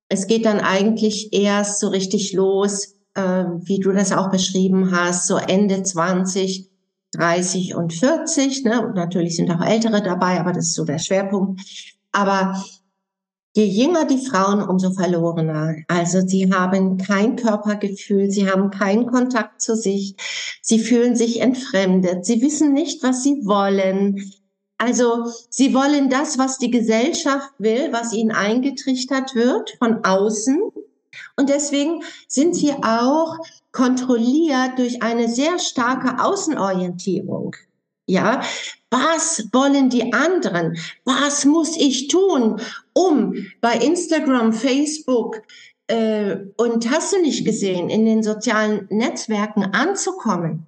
[0.08, 5.28] Es geht dann eigentlich erst so richtig los, äh, wie du das auch beschrieben hast,
[5.28, 6.70] so Ende 20,
[7.14, 8.66] 30 und 40.
[8.66, 8.86] Ne?
[8.86, 11.62] Und natürlich sind auch Ältere dabei, aber das ist so der Schwerpunkt.
[12.12, 12.64] Aber
[13.56, 15.76] Je jünger die Frauen, umso verlorener.
[15.88, 20.16] Also sie haben kein Körpergefühl, sie haben keinen Kontakt zu sich,
[20.62, 24.32] sie fühlen sich entfremdet, sie wissen nicht, was sie wollen.
[24.78, 30.62] Also sie wollen das, was die Gesellschaft will, was ihnen eingetrichtert wird von außen.
[31.36, 33.38] Und deswegen sind sie auch
[33.72, 37.56] kontrolliert durch eine sehr starke Außenorientierung.
[38.10, 38.42] Ja,
[38.90, 40.80] was wollen die anderen?
[41.06, 42.60] Was muss ich tun,
[42.94, 45.44] um bei Instagram, Facebook
[45.86, 50.66] äh, und hast du nicht gesehen, in den sozialen Netzwerken anzukommen?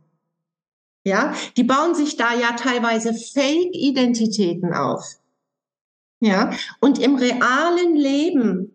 [1.04, 5.04] Ja, die bauen sich da ja teilweise Fake-Identitäten auf.
[6.20, 8.72] Ja, und im realen Leben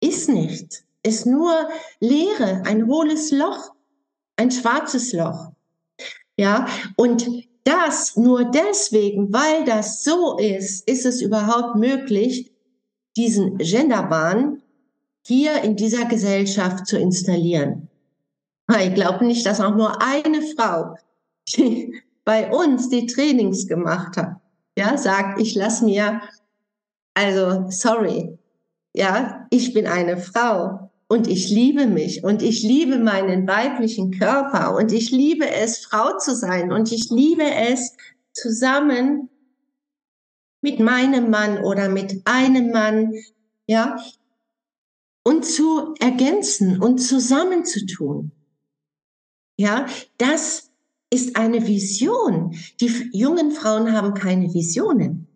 [0.00, 3.72] ist nichts, ist nur Leere, ein hohles Loch,
[4.36, 5.52] ein schwarzes Loch.
[6.40, 6.66] Ja,
[6.96, 7.28] und
[7.64, 12.50] das nur deswegen, weil das so ist, ist es überhaupt möglich,
[13.14, 14.62] diesen Genderwahn
[15.26, 17.90] hier in dieser Gesellschaft zu installieren.
[18.80, 20.96] Ich glaube nicht, dass auch nur eine Frau,
[21.46, 24.36] die bei uns die Trainings gemacht hat,
[24.78, 26.22] ja, sagt, ich lass mir,
[27.12, 28.38] also sorry,
[28.94, 34.76] ja, ich bin eine Frau und ich liebe mich und ich liebe meinen weiblichen Körper
[34.76, 37.96] und ich liebe es, Frau zu sein und ich liebe es,
[38.32, 39.28] zusammen
[40.62, 43.12] mit meinem Mann oder mit einem Mann,
[43.66, 44.00] ja,
[45.24, 48.30] und zu ergänzen und zusammenzutun.
[49.58, 49.86] Ja,
[50.16, 50.70] das
[51.12, 52.54] ist eine Vision.
[52.80, 55.26] Die jungen Frauen haben keine Visionen.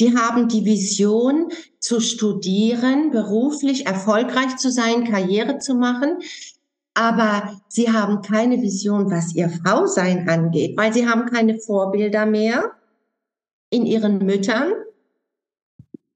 [0.00, 6.18] Die haben die Vision zu studieren, beruflich erfolgreich zu sein, Karriere zu machen.
[6.94, 12.72] Aber sie haben keine Vision, was ihr Frausein angeht, weil sie haben keine Vorbilder mehr
[13.70, 14.72] in ihren Müttern.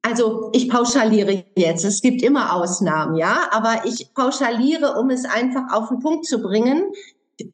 [0.02, 5.72] Also ich pauschaliere jetzt, es gibt immer Ausnahmen, ja, aber ich pauschaliere, um es einfach
[5.72, 6.92] auf den Punkt zu bringen.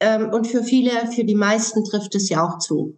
[0.01, 2.97] Ähm, und für viele, für die meisten trifft es ja auch zu.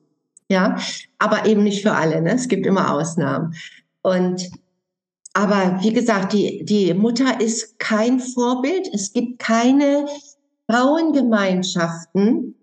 [0.48, 0.78] Ja,
[1.18, 2.34] aber eben nicht für alle, ne?
[2.34, 3.54] Es gibt immer Ausnahmen.
[4.02, 4.50] Und
[5.32, 8.88] aber wie gesagt, die, die Mutter ist kein Vorbild.
[8.94, 10.06] Es gibt keine
[10.70, 12.54] Frauengemeinschaften,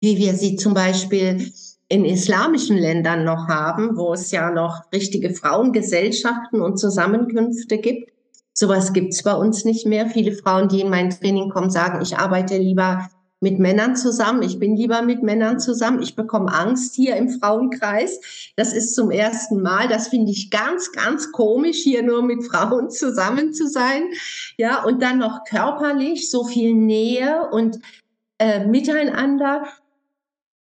[0.00, 1.52] wie wir sie zum Beispiel
[1.88, 8.10] in islamischen Ländern noch haben, wo es ja noch richtige Frauengesellschaften und Zusammenkünfte gibt.
[8.54, 10.06] Sowas gibt's bei uns nicht mehr.
[10.08, 13.08] Viele Frauen, die in mein Training kommen, sagen, ich arbeite lieber
[13.42, 14.42] mit Männern zusammen.
[14.42, 16.00] Ich bin lieber mit Männern zusammen.
[16.00, 18.52] Ich bekomme Angst hier im Frauenkreis.
[18.56, 19.88] Das ist zum ersten Mal.
[19.88, 24.04] Das finde ich ganz, ganz komisch, hier nur mit Frauen zusammen zu sein.
[24.56, 27.80] Ja, und dann noch körperlich so viel Nähe und
[28.38, 29.64] äh, miteinander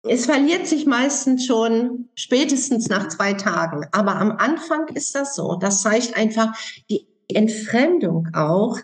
[0.04, 3.86] es verliert sich meistens schon spätestens nach zwei Tagen.
[3.92, 5.58] Aber am Anfang ist das so.
[5.58, 6.58] Das zeigt einfach
[6.90, 8.80] die Entfremdung auch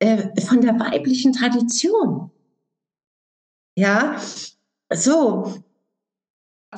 [0.00, 2.32] äh, von der weiblichen Tradition.
[3.78, 4.20] Ja,
[4.92, 5.54] so.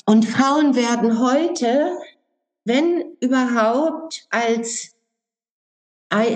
[0.05, 1.96] Und Frauen werden heute,
[2.66, 4.94] wenn überhaupt, als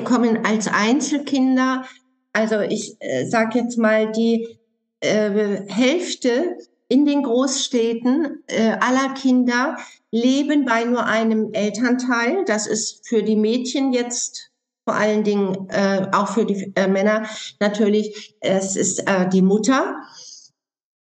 [0.05, 1.85] kommen als Einzelkinder.
[2.33, 4.59] Also ich äh, sage jetzt mal die
[5.01, 6.57] äh, Hälfte
[6.89, 9.77] in den Großstädten äh, aller Kinder
[10.11, 12.47] leben bei nur einem Elternteil.
[12.47, 14.51] Das ist für die Mädchen jetzt
[14.85, 19.97] vor allen Dingen äh, auch für die äh, Männer natürlich, es ist äh, die Mutter.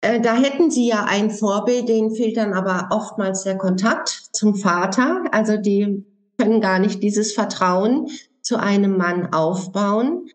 [0.06, 4.54] Äh, da hätten sie ja ein Vorbild, denen fehlt dann aber oftmals der Kontakt zum
[4.54, 5.24] Vater.
[5.32, 6.04] Also die
[6.38, 8.08] können gar nicht dieses Vertrauen
[8.40, 10.30] zu einem Mann aufbauen.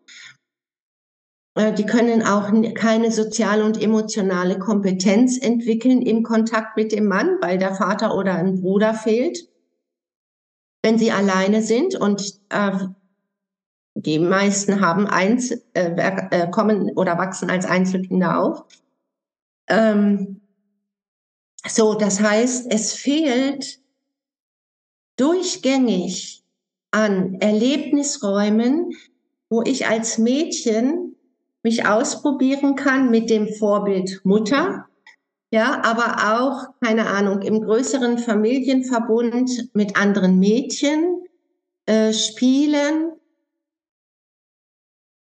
[1.56, 7.38] Äh, die können auch keine soziale und emotionale Kompetenz entwickeln im Kontakt mit dem Mann,
[7.40, 9.48] weil der Vater oder ein Bruder fehlt.
[10.84, 12.72] Wenn sie alleine sind und äh,
[13.94, 15.96] die meisten haben eins, äh,
[16.32, 18.66] äh, kommen oder wachsen als Einzelkinder auf.
[19.72, 20.42] Ähm,
[21.66, 23.80] so, das heißt, es fehlt
[25.16, 26.44] durchgängig
[26.92, 28.92] an Erlebnisräumen,
[29.50, 31.16] wo ich als Mädchen
[31.64, 34.88] mich ausprobieren kann mit dem Vorbild Mutter,
[35.54, 41.26] ja, aber auch, keine Ahnung, im größeren Familienverbund mit anderen Mädchen
[41.86, 43.12] äh, spielen,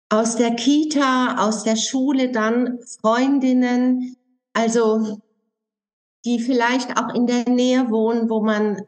[0.08, 4.16] aus der Kita, aus der Schule dann Freundinnen,
[4.52, 5.20] also
[6.24, 8.82] die vielleicht auch in der Nähe wohnen, wo man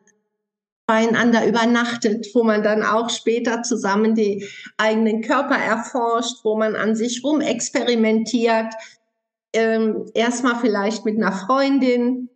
[0.87, 4.47] beieinander übernachtet, wo man dann auch später zusammen die
[4.77, 8.75] eigenen Körper erforscht, wo man an sich rumexperimentiert,
[9.55, 12.29] ähm, erstmal vielleicht mit einer Freundin.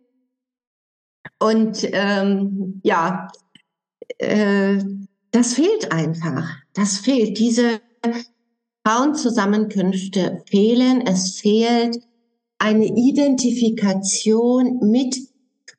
[1.39, 3.27] Und ähm, ja,
[4.17, 4.79] äh,
[5.31, 6.49] das fehlt einfach.
[6.73, 7.37] Das fehlt.
[7.37, 7.81] Diese
[8.85, 11.05] Frauenzusammenkünfte fehlen.
[11.05, 12.06] Es fehlt
[12.59, 15.17] eine Identifikation mit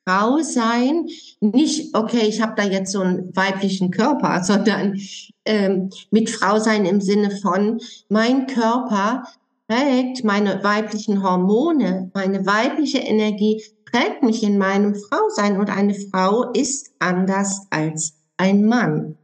[0.05, 1.07] Frau sein,
[1.39, 4.99] nicht, okay, ich habe da jetzt so einen weiblichen Körper, sondern
[5.45, 9.23] ähm, mit Frau sein im Sinne von, mein Körper
[9.67, 16.51] prägt meine weiblichen Hormone, meine weibliche Energie prägt mich in meinem Frausein und eine Frau
[16.51, 19.15] ist anders als ein Mann.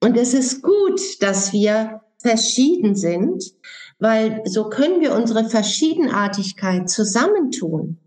[0.00, 3.52] Und es ist gut, dass wir verschieden sind,
[3.98, 7.98] weil so können wir unsere Verschiedenartigkeit zusammentun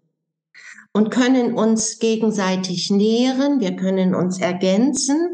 [0.94, 5.34] und können uns gegenseitig nähren, wir können uns ergänzen,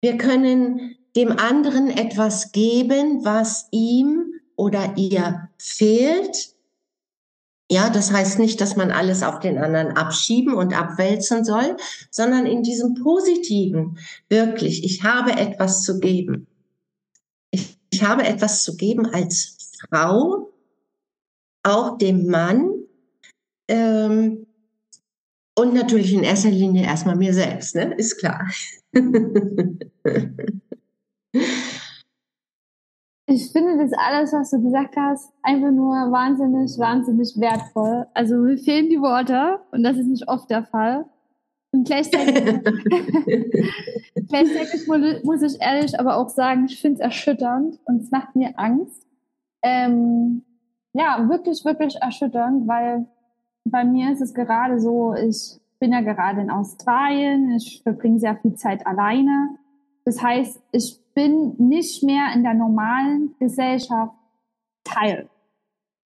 [0.00, 6.54] wir können dem anderen etwas geben, was ihm oder ihr fehlt.
[7.70, 11.76] Ja, das heißt nicht, dass man alles auf den anderen abschieben und abwälzen soll,
[12.10, 16.46] sondern in diesem Positiven wirklich, ich habe etwas zu geben.
[18.02, 20.52] Habe etwas zu geben als Frau,
[21.62, 22.70] auch dem Mann
[23.68, 24.46] ähm,
[25.56, 27.94] und natürlich in erster Linie erstmal mir selbst, ne?
[27.96, 28.48] ist klar.
[33.26, 38.06] Ich finde das alles, was du gesagt hast, einfach nur wahnsinnig, wahnsinnig wertvoll.
[38.12, 41.06] Also mir fehlen die Worte und das ist nicht oft der Fall.
[41.72, 42.34] Und gleichzeitig,
[44.28, 44.86] gleichzeitig
[45.24, 49.06] muss ich ehrlich aber auch sagen, ich finde es erschütternd und es macht mir Angst.
[49.62, 50.44] Ähm,
[50.92, 53.06] ja, wirklich, wirklich erschütternd, weil
[53.64, 58.36] bei mir ist es gerade so, ich bin ja gerade in Australien, ich verbringe sehr
[58.36, 59.56] viel Zeit alleine.
[60.04, 64.14] Das heißt, ich bin nicht mehr in der normalen Gesellschaft
[64.84, 65.28] Teil.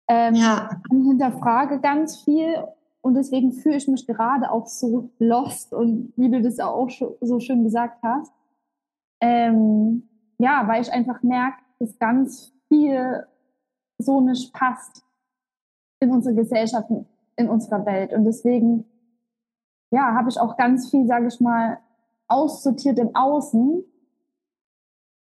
[0.09, 0.71] Ähm, ja.
[0.91, 2.57] Ich hinterfrage ganz viel
[3.03, 6.89] und deswegen fühle ich mich gerade auch so lost und wie du das auch
[7.21, 8.33] so schön gesagt hast.
[9.21, 13.27] Ähm, ja, weil ich einfach merke, dass ganz viel
[13.99, 15.05] so nicht passt
[16.01, 16.91] in unsere Gesellschaft,
[17.37, 18.13] in unserer Welt.
[18.13, 18.85] Und deswegen,
[19.91, 21.79] ja, habe ich auch ganz viel, sage ich mal,
[22.29, 23.85] aussortiert im Außen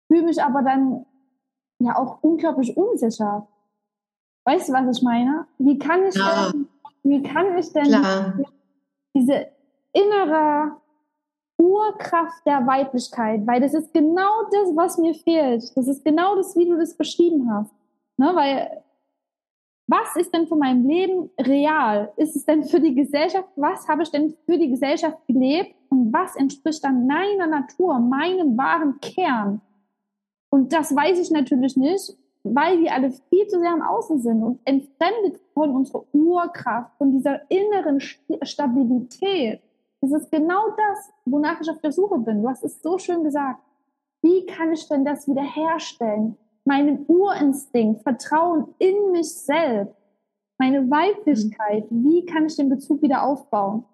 [0.08, 1.06] fühle mich aber dann
[1.80, 3.48] ja auch unglaublich unsicher.
[4.46, 5.46] Weißt du, was ich meine?
[5.58, 6.52] Wie kann ich ja.
[6.52, 6.68] denn,
[7.10, 8.39] wie kann ich denn Klar.
[9.16, 9.47] diese
[9.93, 10.78] innere
[11.58, 15.76] Urkraft der Weiblichkeit, weil das ist genau das, was mir fehlt.
[15.76, 17.74] Das ist genau das, wie du das beschrieben hast.
[18.18, 18.32] Ne?
[18.34, 18.84] Weil
[19.88, 22.12] was ist denn von meinem Leben real?
[22.18, 23.47] Ist es denn für die Gesellschaft?
[23.55, 25.74] Was habe ich denn für die Gesellschaft gelebt?
[25.89, 29.62] Und was entspricht dann meiner Natur, meinem wahren Kern?
[30.49, 34.43] Und das weiß ich natürlich nicht, weil wir alle viel zu sehr am Außen sind
[34.43, 39.60] und entfremdet von unserer Urkraft, von dieser inneren Stabilität.
[40.01, 42.43] Das ist genau das, wonach ich auf der Suche bin.
[42.43, 43.60] Du hast es so schön gesagt.
[44.22, 46.38] Wie kann ich denn das wiederherstellen?
[46.64, 49.95] Meinen Urinstinkt, Vertrauen in mich selbst,
[50.60, 53.86] meine Weiblichkeit, wie kann ich den Bezug wieder aufbauen?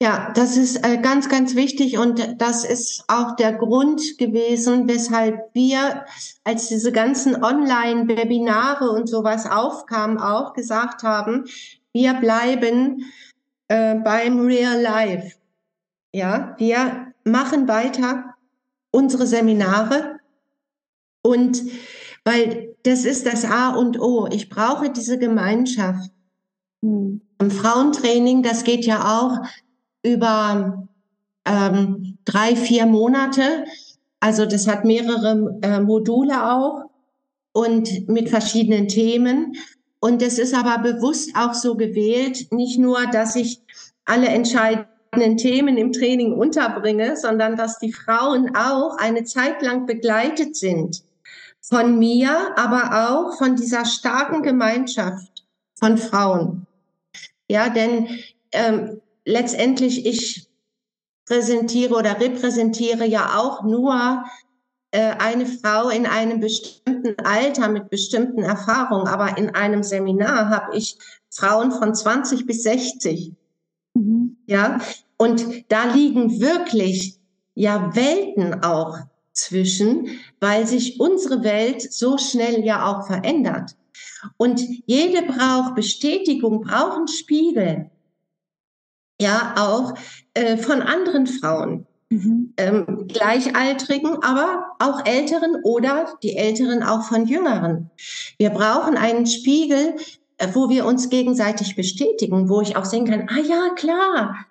[0.00, 5.52] Ja, das ist äh, ganz, ganz wichtig und das ist auch der Grund gewesen, weshalb
[5.54, 6.04] wir,
[6.44, 11.46] als diese ganzen Online-Webinare und sowas aufkamen, auch gesagt haben,
[11.92, 13.06] wir bleiben
[13.66, 15.36] äh, beim Real Life.
[16.12, 18.36] Ja, wir machen weiter
[18.92, 20.20] unsere Seminare
[21.22, 21.62] und
[22.24, 24.28] weil das ist das A und O.
[24.30, 26.10] Ich brauche diese Gemeinschaft.
[26.82, 27.20] Hm.
[27.40, 29.38] Im Frauentraining, das geht ja auch
[30.02, 30.88] über
[31.44, 33.64] ähm, drei, vier Monate.
[34.20, 36.90] Also das hat mehrere äh, Module auch
[37.52, 39.54] und mit verschiedenen Themen.
[40.00, 43.62] Und es ist aber bewusst auch so gewählt, nicht nur, dass ich
[44.04, 50.56] alle entscheidenden Themen im Training unterbringe, sondern dass die Frauen auch eine Zeit lang begleitet
[50.56, 51.02] sind
[51.60, 55.44] von mir, aber auch von dieser starken Gemeinschaft
[55.74, 56.66] von Frauen.
[57.48, 58.08] Ja, denn
[58.52, 60.48] ähm, letztendlich ich
[61.26, 64.24] präsentiere oder repräsentiere ja auch nur
[64.90, 70.76] äh, eine Frau in einem bestimmten Alter mit bestimmten Erfahrungen, aber in einem Seminar habe
[70.76, 70.96] ich
[71.30, 73.32] Frauen von 20 bis 60.
[73.94, 74.38] Mhm.
[74.46, 74.80] Ja,
[75.18, 77.18] und da liegen wirklich
[77.54, 78.96] ja Welten auch
[79.32, 80.08] zwischen,
[80.40, 83.76] weil sich unsere Welt so schnell ja auch verändert.
[84.38, 87.90] Und jede braucht Bestätigung, braucht einen Spiegel
[89.20, 89.94] ja auch
[90.34, 91.86] äh, von anderen Frauen.
[92.10, 92.54] Mhm.
[92.56, 97.90] Ähm, Gleichaltrigen, aber auch Älteren oder die Älteren auch von Jüngeren.
[98.38, 99.94] Wir brauchen einen Spiegel,
[100.38, 104.46] äh, wo wir uns gegenseitig bestätigen, wo ich auch sehen kann, ah ja, klar,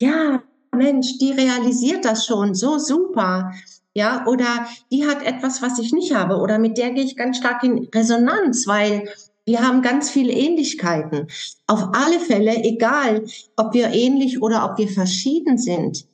[0.00, 0.42] ja,
[0.74, 3.52] Mensch, die realisiert das schon, so super.
[3.96, 7.36] Ja, oder die hat etwas, was ich nicht habe, oder mit der gehe ich ganz
[7.36, 9.08] stark in Resonanz, weil
[9.46, 11.26] wir haben ganz viele Ähnlichkeiten.
[11.66, 13.24] Auf alle Fälle, egal
[13.56, 16.06] ob wir ähnlich oder ob wir verschieden sind,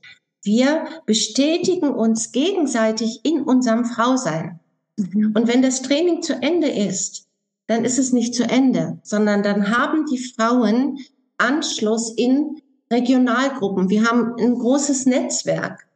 [0.42, 4.58] wir bestätigen uns gegenseitig in unserem Frausein.
[4.96, 5.32] Mhm.
[5.36, 7.26] Und wenn das Training zu Ende ist,
[7.66, 10.98] dann ist es nicht zu Ende, sondern dann haben die Frauen
[11.38, 12.60] Anschluss in
[12.92, 13.88] Regionalgruppen.
[13.88, 15.86] Wir haben ein großes Netzwerk,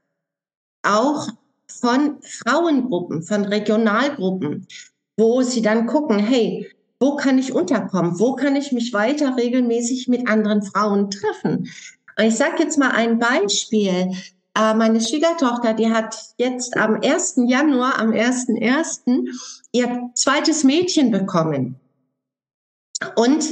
[0.83, 1.29] auch
[1.67, 4.69] von Frauengruppen, von Regionalgruppen,
[5.17, 6.71] wo sie dann gucken, hey,
[7.01, 8.19] wo kann ich unterkommen?
[8.19, 11.71] Wo kann ich mich weiter regelmäßig mit anderen Frauen treffen?
[12.17, 14.13] Und ich sage jetzt mal ein Beispiel.
[14.57, 17.41] Äh, meine Schwiegertochter, die hat jetzt am 1.
[17.47, 19.29] Januar, am 1.1.
[19.73, 21.81] ihr zweites Mädchen bekommen.
[23.17, 23.45] Und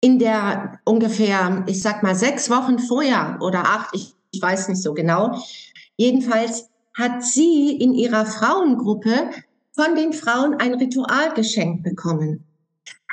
[0.00, 4.82] in der ungefähr, ich sag mal, sechs Wochen vorher oder acht, ich, ich weiß nicht
[4.82, 5.40] so genau,
[5.96, 9.30] jedenfalls hat sie in ihrer Frauengruppe
[9.72, 12.44] von den Frauen ein Ritual geschenkt bekommen.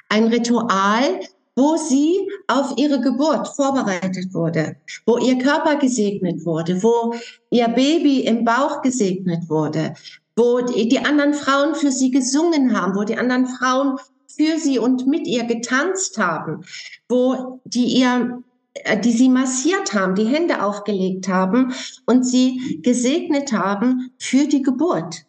[0.09, 1.19] Ein Ritual,
[1.55, 7.13] wo sie auf ihre Geburt vorbereitet wurde, wo ihr Körper gesegnet wurde, wo
[7.49, 9.93] ihr Baby im Bauch gesegnet wurde,
[10.35, 13.97] wo die anderen Frauen für sie gesungen haben, wo die anderen Frauen
[14.27, 16.63] für sie und mit ihr getanzt haben,
[17.09, 18.41] wo die ihr
[18.73, 21.73] äh, die sie massiert haben, die Hände aufgelegt haben
[22.05, 25.25] und sie gesegnet haben für die Geburt,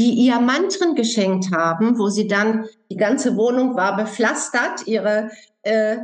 [0.00, 5.30] die ihr Mantren geschenkt haben, wo sie dann, die ganze Wohnung war bepflastert, ihre
[5.60, 5.98] äh,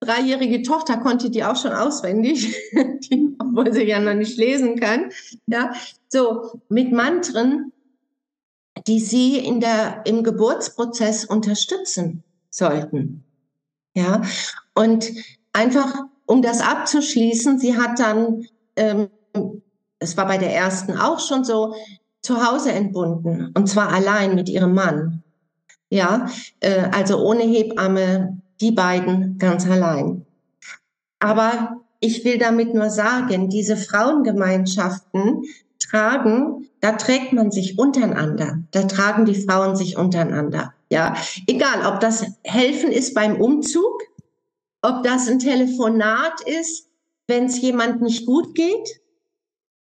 [0.00, 5.10] dreijährige Tochter konnte die auch schon auswendig, die, obwohl sie ja noch nicht lesen kann.
[5.46, 5.72] Ja,
[6.08, 7.72] so mit Mantren,
[8.86, 13.24] die sie in der, im Geburtsprozess unterstützen sollten.
[13.94, 14.20] Ja,
[14.74, 15.10] und
[15.54, 19.08] einfach um das abzuschließen, sie hat dann, ähm,
[19.98, 21.74] es war bei der ersten auch schon so,
[22.22, 25.22] zu Hause entbunden und zwar allein mit ihrem Mann.
[25.90, 26.26] Ja,
[26.60, 30.24] äh, also ohne Hebamme, die beiden ganz allein.
[31.18, 35.42] Aber ich will damit nur sagen, diese Frauengemeinschaften
[35.78, 38.58] tragen, da trägt man sich untereinander.
[38.70, 40.74] Da tragen die Frauen sich untereinander.
[40.90, 41.14] Ja,
[41.46, 44.02] egal, ob das Helfen ist beim Umzug,
[44.82, 46.88] ob das ein Telefonat ist,
[47.28, 49.00] wenn es jemand nicht gut geht,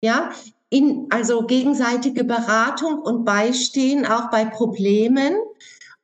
[0.03, 0.31] ja,
[0.71, 5.35] in, also gegenseitige Beratung und Beistehen auch bei Problemen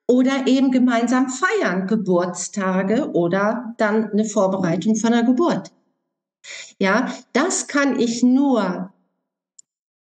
[0.09, 5.73] oder eben gemeinsam feiern, Geburtstage oder dann eine Vorbereitung von der Geburt.
[6.79, 8.93] Ja, das kann ich nur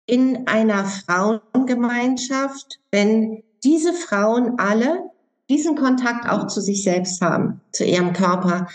[0.06, 5.10] in einer Frauengemeinschaft, wenn diese Frauen alle
[5.50, 8.68] diesen Kontakt auch zu sich selbst haben, zu ihrem Körper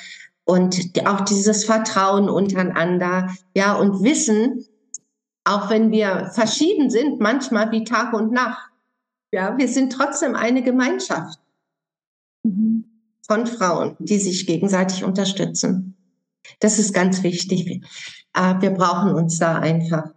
[0.45, 4.65] und auch dieses Vertrauen untereinander, ja, und wissen,
[5.49, 8.71] auch wenn wir verschieden sind, manchmal wie Tag und Nacht,
[9.33, 11.39] ja, wir sind trotzdem eine Gemeinschaft
[12.43, 12.85] mhm.
[13.27, 15.97] von Frauen, die sich gegenseitig unterstützen.
[16.61, 17.85] Das ist ganz wichtig.
[18.35, 20.15] Äh, wir brauchen uns da einfach.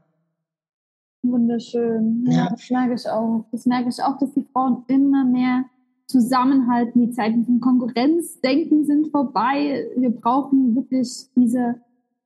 [1.24, 2.26] Wunderschön.
[2.30, 3.46] Ja, das merke ich auch.
[3.52, 5.66] Das merke ich auch, dass die Frauen immer mehr
[6.08, 7.08] zusammenhalten.
[7.08, 9.88] Die Zeiten von Konkurrenzdenken sind vorbei.
[9.96, 11.76] Wir brauchen wirklich diese,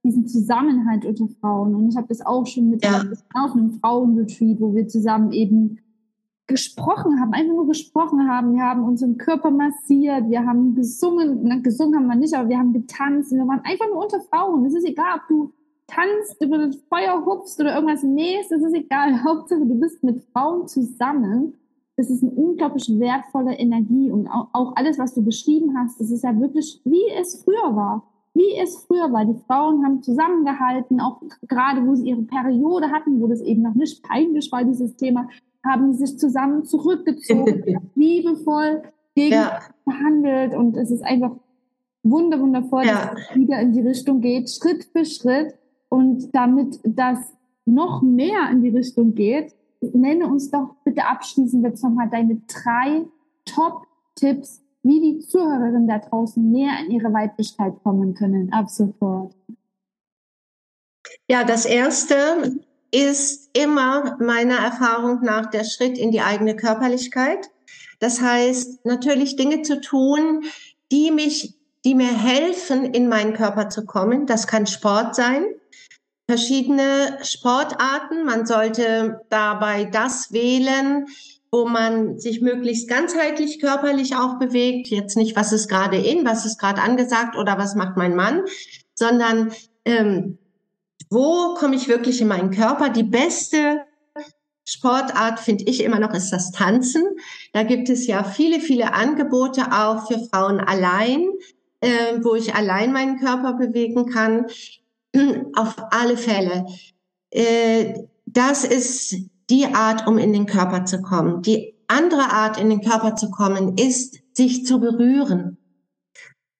[0.05, 1.75] diesen Zusammenhalt unter Frauen.
[1.75, 3.03] Und ich habe das auch schon mit ja.
[3.33, 5.79] auf einem Frauenretreat, wo wir zusammen eben
[6.47, 8.53] gesprochen haben, einfach nur gesprochen haben.
[8.53, 12.59] Wir haben unseren Körper massiert, wir haben gesungen, na, gesungen haben wir nicht, aber wir
[12.59, 13.31] haben getanzt.
[13.31, 14.65] Wir waren einfach nur unter Frauen.
[14.65, 15.53] Es ist egal, ob du
[15.87, 19.23] tanzt, über das Feuer hupfst oder irgendwas nähst, das ist egal.
[19.25, 21.53] Hauptsache, du bist mit Frauen zusammen
[21.97, 26.11] das ist eine unglaublich wertvolle Energie und auch, auch alles, was du beschrieben hast, das
[26.11, 28.03] ist ja wirklich, wie es früher war.
[28.35, 29.25] Wie es früher war.
[29.25, 33.75] Die Frauen haben zusammengehalten, auch gerade wo sie ihre Periode hatten, wo das eben noch
[33.75, 35.29] nicht peinlich war, dieses Thema,
[35.65, 38.83] haben sie sich zusammen zurückgezogen, liebevoll
[39.15, 39.61] gegen ja.
[39.85, 41.31] behandelt und es ist einfach
[42.03, 43.13] wunder wundervoll, ja.
[43.13, 45.55] dass es wieder in die Richtung geht, Schritt für Schritt
[45.89, 47.33] und damit das
[47.65, 53.05] noch mehr in die Richtung geht, nenne uns doch bitte abschließend jetzt nochmal deine drei
[53.45, 59.33] Top-Tipps, wie die Zuhörerinnen da draußen mehr in ihre Weiblichkeit kommen können, ab sofort.
[61.27, 62.59] Ja, das erste
[62.91, 67.49] ist immer meiner Erfahrung nach der Schritt in die eigene Körperlichkeit.
[67.99, 70.43] Das heißt, natürlich Dinge zu tun,
[70.91, 74.27] die mich, die mir helfen, in meinen Körper zu kommen.
[74.27, 75.45] Das kann Sport sein
[76.27, 78.25] verschiedene Sportarten.
[78.25, 81.07] Man sollte dabei das wählen,
[81.51, 84.87] wo man sich möglichst ganzheitlich körperlich auch bewegt.
[84.87, 88.43] Jetzt nicht, was ist gerade in, was ist gerade angesagt oder was macht mein Mann,
[88.93, 89.53] sondern
[89.85, 90.37] ähm,
[91.09, 92.89] wo komme ich wirklich in meinen Körper?
[92.89, 93.81] Die beste
[94.67, 97.03] Sportart finde ich immer noch ist das Tanzen.
[97.53, 101.29] Da gibt es ja viele, viele Angebote auch für Frauen allein,
[101.81, 104.47] äh, wo ich allein meinen Körper bewegen kann.
[105.55, 106.65] Auf alle Fälle.
[107.29, 107.93] Äh,
[108.25, 109.15] das ist
[109.49, 111.41] die Art, um in den Körper zu kommen.
[111.41, 115.57] Die andere Art, in den Körper zu kommen, ist, sich zu berühren.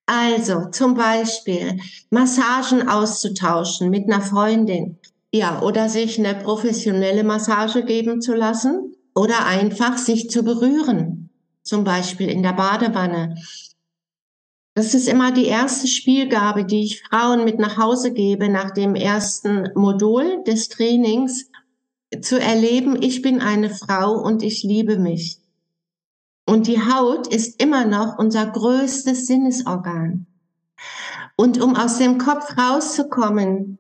[0.06, 1.80] Also zum Beispiel
[2.12, 5.00] Massagen auszutauschen mit einer Freundin.
[5.34, 8.96] Ja, oder sich eine professionelle Massage geben zu lassen.
[9.16, 11.30] Oder einfach sich zu berühren.
[11.64, 13.36] Zum Beispiel in der Badewanne
[14.78, 18.94] das ist immer die erste Spielgabe, die ich Frauen mit nach Hause gebe nach dem
[18.94, 21.50] ersten Modul des Trainings,
[22.22, 25.40] zu erleben, ich bin eine Frau und ich liebe mich.
[26.46, 30.28] Und die Haut ist immer noch unser größtes Sinnesorgan.
[31.36, 33.80] Und um aus dem Kopf rauszukommen,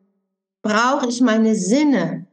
[0.61, 2.27] brauche ich meine Sinne.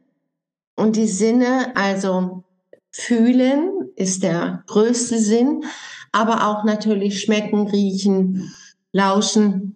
[0.75, 2.43] Und die Sinne, also
[2.91, 5.63] fühlen ist der größte Sinn,
[6.11, 8.53] aber auch natürlich schmecken, riechen,
[8.91, 9.75] lauschen,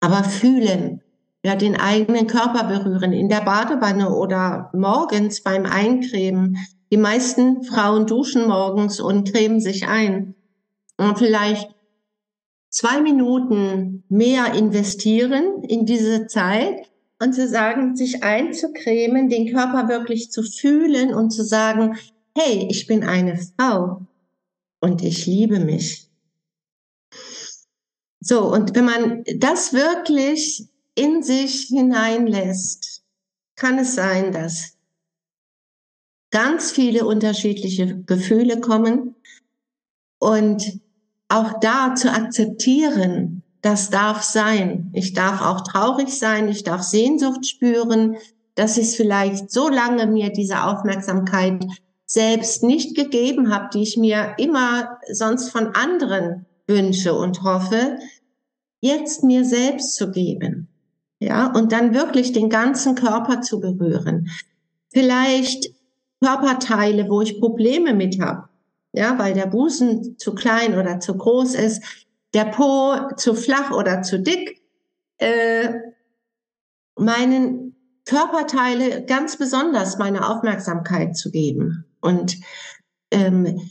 [0.00, 1.02] aber fühlen.
[1.46, 6.58] Ja, den eigenen Körper berühren, in der Badewanne oder morgens beim Eincremen.
[6.90, 10.34] Die meisten Frauen duschen morgens und cremen sich ein.
[10.96, 11.72] Und vielleicht
[12.68, 16.90] zwei Minuten mehr investieren in diese Zeit
[17.22, 21.96] und zu sagen, sich einzucremen, den Körper wirklich zu fühlen und zu sagen,
[22.36, 24.00] hey, ich bin eine Frau
[24.80, 26.10] und ich liebe mich.
[28.18, 33.02] So, und wenn man das wirklich in sich hineinlässt,
[33.54, 34.76] kann es sein, dass
[36.30, 39.14] ganz viele unterschiedliche Gefühle kommen
[40.18, 40.80] und
[41.28, 44.90] auch da zu akzeptieren, das darf sein.
[44.92, 48.16] Ich darf auch traurig sein, ich darf Sehnsucht spüren,
[48.54, 51.64] dass ich vielleicht so lange mir diese Aufmerksamkeit
[52.06, 57.98] selbst nicht gegeben habe, die ich mir immer sonst von anderen wünsche und hoffe,
[58.80, 60.68] jetzt mir selbst zu geben.
[61.18, 64.28] Ja, und dann wirklich den ganzen Körper zu berühren.
[64.92, 65.70] Vielleicht
[66.22, 68.48] Körperteile, wo ich Probleme mit habe.
[68.92, 71.82] Ja, weil der Busen zu klein oder zu groß ist,
[72.34, 74.62] der Po zu flach oder zu dick.
[75.18, 75.72] Äh,
[76.96, 82.38] meinen Körperteile ganz besonders meine Aufmerksamkeit zu geben und
[83.10, 83.70] ähm,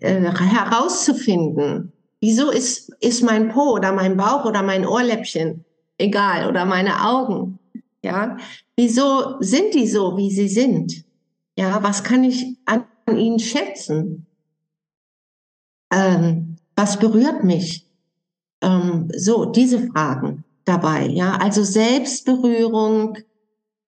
[0.00, 5.64] äh, herauszufinden, wieso ist, ist mein Po oder mein Bauch oder mein Ohrläppchen
[6.02, 7.58] egal oder meine Augen,
[8.02, 8.36] ja,
[8.76, 11.04] wieso sind die so, wie sie sind?
[11.56, 12.84] Ja, was kann ich an
[13.16, 14.26] ihnen schätzen?
[15.92, 17.86] Ähm, was berührt mich?
[18.62, 23.18] Ähm, so, diese Fragen dabei, ja, also Selbstberührung,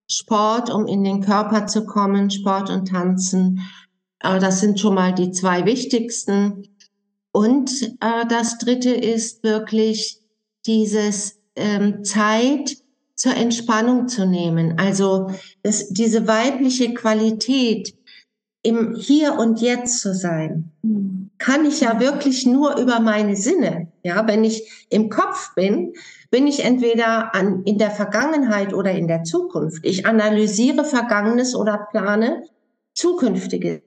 [0.09, 3.61] Sport, um in den Körper zu kommen, Sport und Tanzen.
[4.21, 6.69] Äh, das sind schon mal die zwei wichtigsten.
[7.33, 10.21] Und äh, das dritte ist wirklich
[10.67, 12.77] dieses ähm, Zeit
[13.15, 14.79] zur Entspannung zu nehmen.
[14.79, 15.31] Also
[15.63, 17.95] das, diese weibliche Qualität,
[18.65, 20.73] im Hier und Jetzt zu sein,
[21.39, 23.93] kann ich ja wirklich nur über meine Sinne.
[24.03, 25.93] Ja, wenn ich im Kopf bin,
[26.31, 29.85] bin ich entweder an, in der Vergangenheit oder in der Zukunft.
[29.85, 32.45] Ich analysiere Vergangenes oder plane
[32.95, 33.83] Zukünftiges.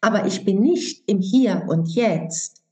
[0.00, 2.63] Aber ich bin nicht im Hier und Jetzt.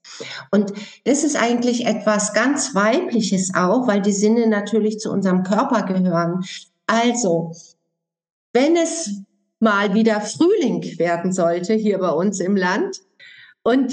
[0.51, 0.73] Und
[1.05, 6.45] das ist eigentlich etwas ganz Weibliches auch, weil die Sinne natürlich zu unserem Körper gehören.
[6.87, 7.53] Also,
[8.53, 9.23] wenn es
[9.61, 13.01] mal wieder Frühling werden sollte hier bei uns im Land
[13.63, 13.93] und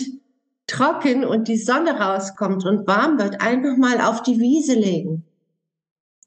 [0.68, 5.24] trocken und die Sonne rauskommt und warm wird, einfach mal auf die Wiese legen.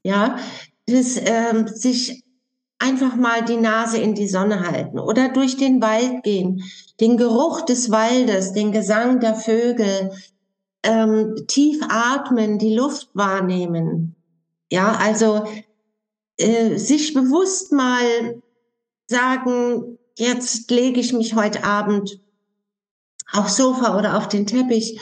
[0.04, 0.38] Ja,
[0.86, 2.21] das, ähm, sich
[2.82, 6.64] einfach mal die Nase in die Sonne halten oder durch den Wald gehen,
[7.00, 10.10] den Geruch des Waldes, den Gesang der Vögel,
[10.82, 14.16] ähm, tief atmen, die Luft wahrnehmen.
[14.70, 15.44] Ja, also
[16.38, 18.42] äh, sich bewusst mal
[19.06, 22.20] sagen, jetzt lege ich mich heute Abend
[23.32, 25.00] aufs Sofa oder auf den Teppich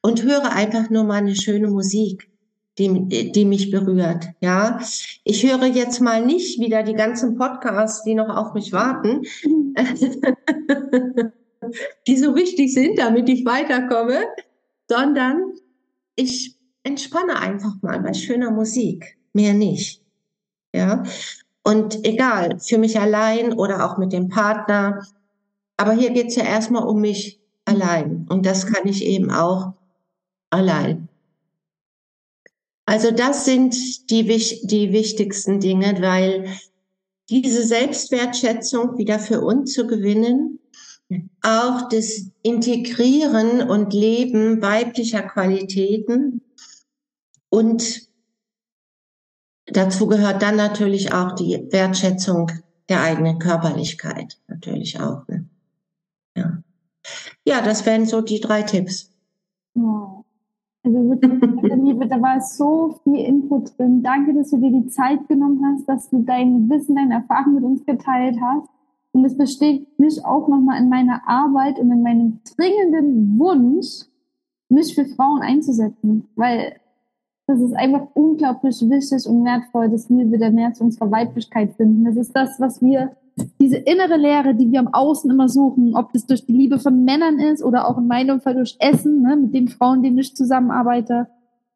[0.00, 2.30] und höre einfach nur mal eine schöne Musik
[2.78, 4.28] die, die mich berührt.
[4.40, 4.80] Ja,
[5.24, 9.22] ich höre jetzt mal nicht wieder die ganzen Podcasts, die noch auf mich warten,
[12.06, 14.24] die so wichtig sind, damit ich weiterkomme,
[14.88, 15.52] sondern
[16.16, 20.02] ich entspanne einfach mal bei schöner Musik, mehr nicht.
[20.74, 21.02] Ja,
[21.68, 25.04] und egal, für mich allein oder auch mit dem Partner.
[25.76, 28.26] Aber hier geht's ja erstmal um mich allein.
[28.30, 29.74] Und das kann ich eben auch
[30.48, 31.08] allein.
[32.88, 33.76] Also das sind
[34.08, 36.56] die, die wichtigsten Dinge, weil
[37.28, 40.58] diese Selbstwertschätzung wieder für uns zu gewinnen,
[41.42, 46.40] auch das Integrieren und Leben weiblicher Qualitäten
[47.50, 48.08] und
[49.66, 52.50] dazu gehört dann natürlich auch die Wertschätzung
[52.88, 55.28] der eigenen Körperlichkeit, natürlich auch.
[55.28, 55.46] Ne?
[56.34, 56.62] Ja.
[57.44, 59.12] ja, das wären so die drei Tipps.
[60.88, 64.02] Also wirklich, Liebe, da war so viel Input drin.
[64.02, 67.64] Danke, dass du dir die Zeit genommen hast, dass du dein Wissen, deine Erfahrung mit
[67.64, 68.68] uns geteilt hast.
[69.12, 74.06] Und es bestätigt mich auch nochmal in meiner Arbeit und in meinem dringenden Wunsch,
[74.70, 76.28] mich für Frauen einzusetzen.
[76.36, 76.76] Weil
[77.46, 82.04] das ist einfach unglaublich wichtig und wertvoll, dass wir wieder mehr zu unserer Weiblichkeit finden.
[82.04, 83.16] Das ist das, was wir
[83.60, 87.04] diese innere Leere, die wir am Außen immer suchen, ob das durch die Liebe von
[87.04, 90.34] Männern ist oder auch in meinem Fall durch Essen, ne, mit den Frauen, denen ich
[90.36, 91.28] zusammenarbeite.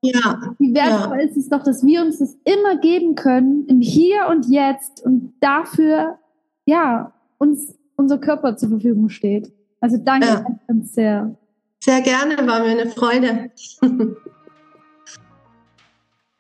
[0.03, 0.55] Ja.
[0.59, 1.29] Wie wertvoll ja.
[1.29, 5.35] ist es doch, dass wir uns das immer geben können, im Hier und Jetzt und
[5.41, 6.19] dafür,
[6.67, 9.53] ja, uns unser Körper zur Verfügung steht.
[9.81, 10.45] Also danke ja.
[10.67, 11.37] ganz sehr.
[11.81, 13.51] Sehr gerne, war mir eine Freude.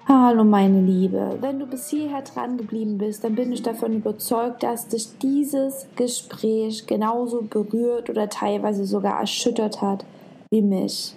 [0.08, 4.64] Hallo meine Liebe, wenn du bis hierher dran geblieben bist, dann bin ich davon überzeugt,
[4.64, 10.04] dass dich dieses Gespräch genauso berührt oder teilweise sogar erschüttert hat
[10.50, 11.14] wie mich.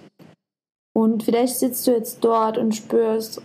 [0.94, 3.42] Und vielleicht sitzt du jetzt dort und spürst,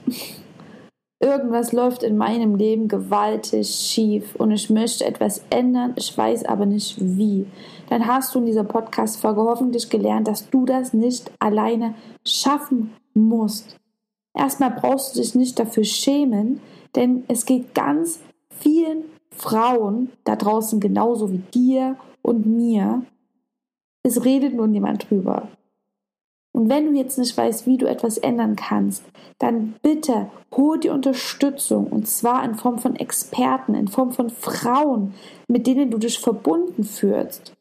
[1.20, 6.68] irgendwas läuft in meinem Leben gewaltig schief und ich möchte etwas ändern, ich weiß aber
[6.68, 7.48] nicht wie.
[7.90, 13.81] Dann hast du in dieser Podcast-Folge hoffentlich gelernt, dass du das nicht alleine schaffen musst.
[14.34, 16.62] Erstmal brauchst du dich nicht dafür schämen,
[16.96, 23.04] denn es geht ganz vielen Frauen da draußen genauso wie dir und mir.
[24.04, 25.48] Es redet nur niemand drüber.
[26.54, 29.04] Und wenn du jetzt nicht weißt, wie du etwas ändern kannst,
[29.40, 35.14] dann bitte hol dir Unterstützung und zwar in Form von Experten, in Form von Frauen,
[35.48, 37.54] mit denen du dich verbunden fühlst.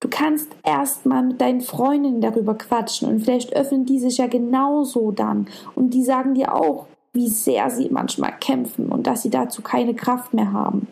[0.00, 5.10] Du kannst erstmal mit deinen Freundinnen darüber quatschen und vielleicht öffnen die sich ja genauso
[5.10, 9.62] dann und die sagen dir auch, wie sehr sie manchmal kämpfen und dass sie dazu
[9.62, 10.86] keine Kraft mehr haben.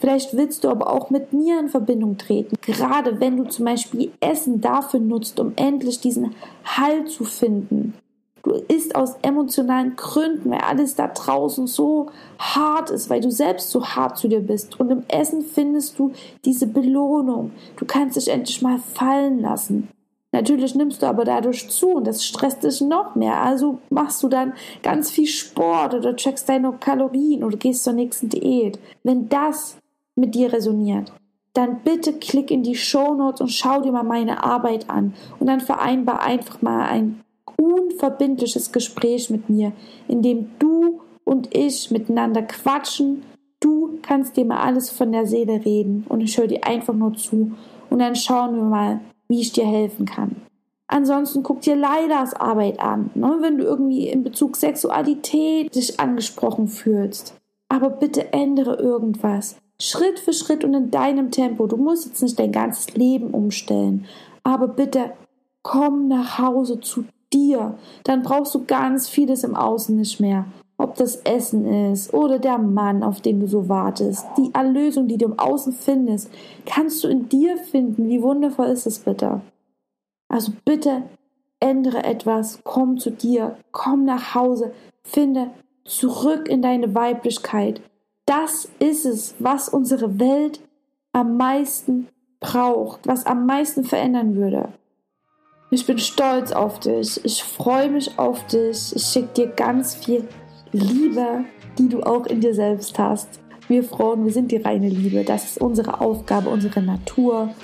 [0.00, 4.10] Vielleicht willst du aber auch mit mir in Verbindung treten, gerade wenn du zum Beispiel
[4.18, 7.94] Essen dafür nutzt, um endlich diesen Halt zu finden.
[8.42, 12.06] Du isst aus emotionalen Gründen, weil alles da draußen so
[12.38, 14.80] hart ist, weil du selbst so hart zu dir bist.
[14.80, 16.12] Und im Essen findest du
[16.44, 17.52] diese Belohnung.
[17.76, 19.88] Du kannst dich endlich mal fallen lassen.
[20.32, 23.42] Natürlich nimmst du aber dadurch zu und das stresst dich noch mehr.
[23.42, 28.28] Also machst du dann ganz viel Sport oder checkst deine Kalorien oder gehst zur nächsten
[28.28, 28.78] Diät.
[29.02, 29.76] Wenn das
[30.14, 31.12] mit dir resoniert,
[31.52, 35.48] dann bitte klick in die Show Notes und schau dir mal meine Arbeit an und
[35.48, 37.20] dann vereinbar einfach mal ein
[37.60, 39.72] unverbindliches Gespräch mit mir,
[40.08, 43.22] in dem du und ich miteinander quatschen.
[43.60, 47.14] Du kannst dir mal alles von der Seele reden und ich höre dir einfach nur
[47.14, 47.52] zu
[47.90, 50.36] und dann schauen wir mal, wie ich dir helfen kann.
[50.86, 56.66] Ansonsten guck dir Leidas Arbeit an, ne, wenn du irgendwie in Bezug Sexualität dich angesprochen
[56.66, 57.34] fühlst.
[57.68, 59.56] Aber bitte ändere irgendwas.
[59.80, 61.68] Schritt für Schritt und in deinem Tempo.
[61.68, 64.06] Du musst jetzt nicht dein ganzes Leben umstellen.
[64.42, 65.12] Aber bitte
[65.62, 70.46] komm nach Hause zu dir, dann brauchst du ganz vieles im Außen nicht mehr.
[70.76, 74.26] Ob das Essen ist oder der Mann, auf den du so wartest.
[74.38, 76.30] Die Erlösung, die du im Außen findest,
[76.64, 78.08] kannst du in dir finden.
[78.08, 79.42] Wie wundervoll ist es bitte?
[80.28, 81.02] Also bitte
[81.60, 85.50] ändere etwas, komm zu dir, komm nach Hause, finde
[85.84, 87.82] zurück in deine Weiblichkeit.
[88.24, 90.60] Das ist es, was unsere Welt
[91.12, 92.08] am meisten
[92.38, 94.70] braucht, was am meisten verändern würde.
[95.70, 97.24] Ich bin stolz auf dich.
[97.24, 98.94] Ich freue mich auf dich.
[98.94, 100.26] Ich schicke dir ganz viel
[100.72, 101.44] Liebe,
[101.78, 103.40] die du auch in dir selbst hast.
[103.68, 105.22] Wir Frauen, wir sind die reine Liebe.
[105.22, 107.54] Das ist unsere Aufgabe, unsere Natur.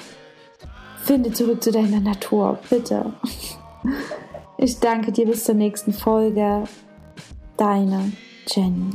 [1.02, 3.12] Finde zurück zu deiner Natur, bitte.
[4.58, 6.64] Ich danke dir bis zur nächsten Folge.
[7.56, 8.12] Deine
[8.46, 8.90] Jenny.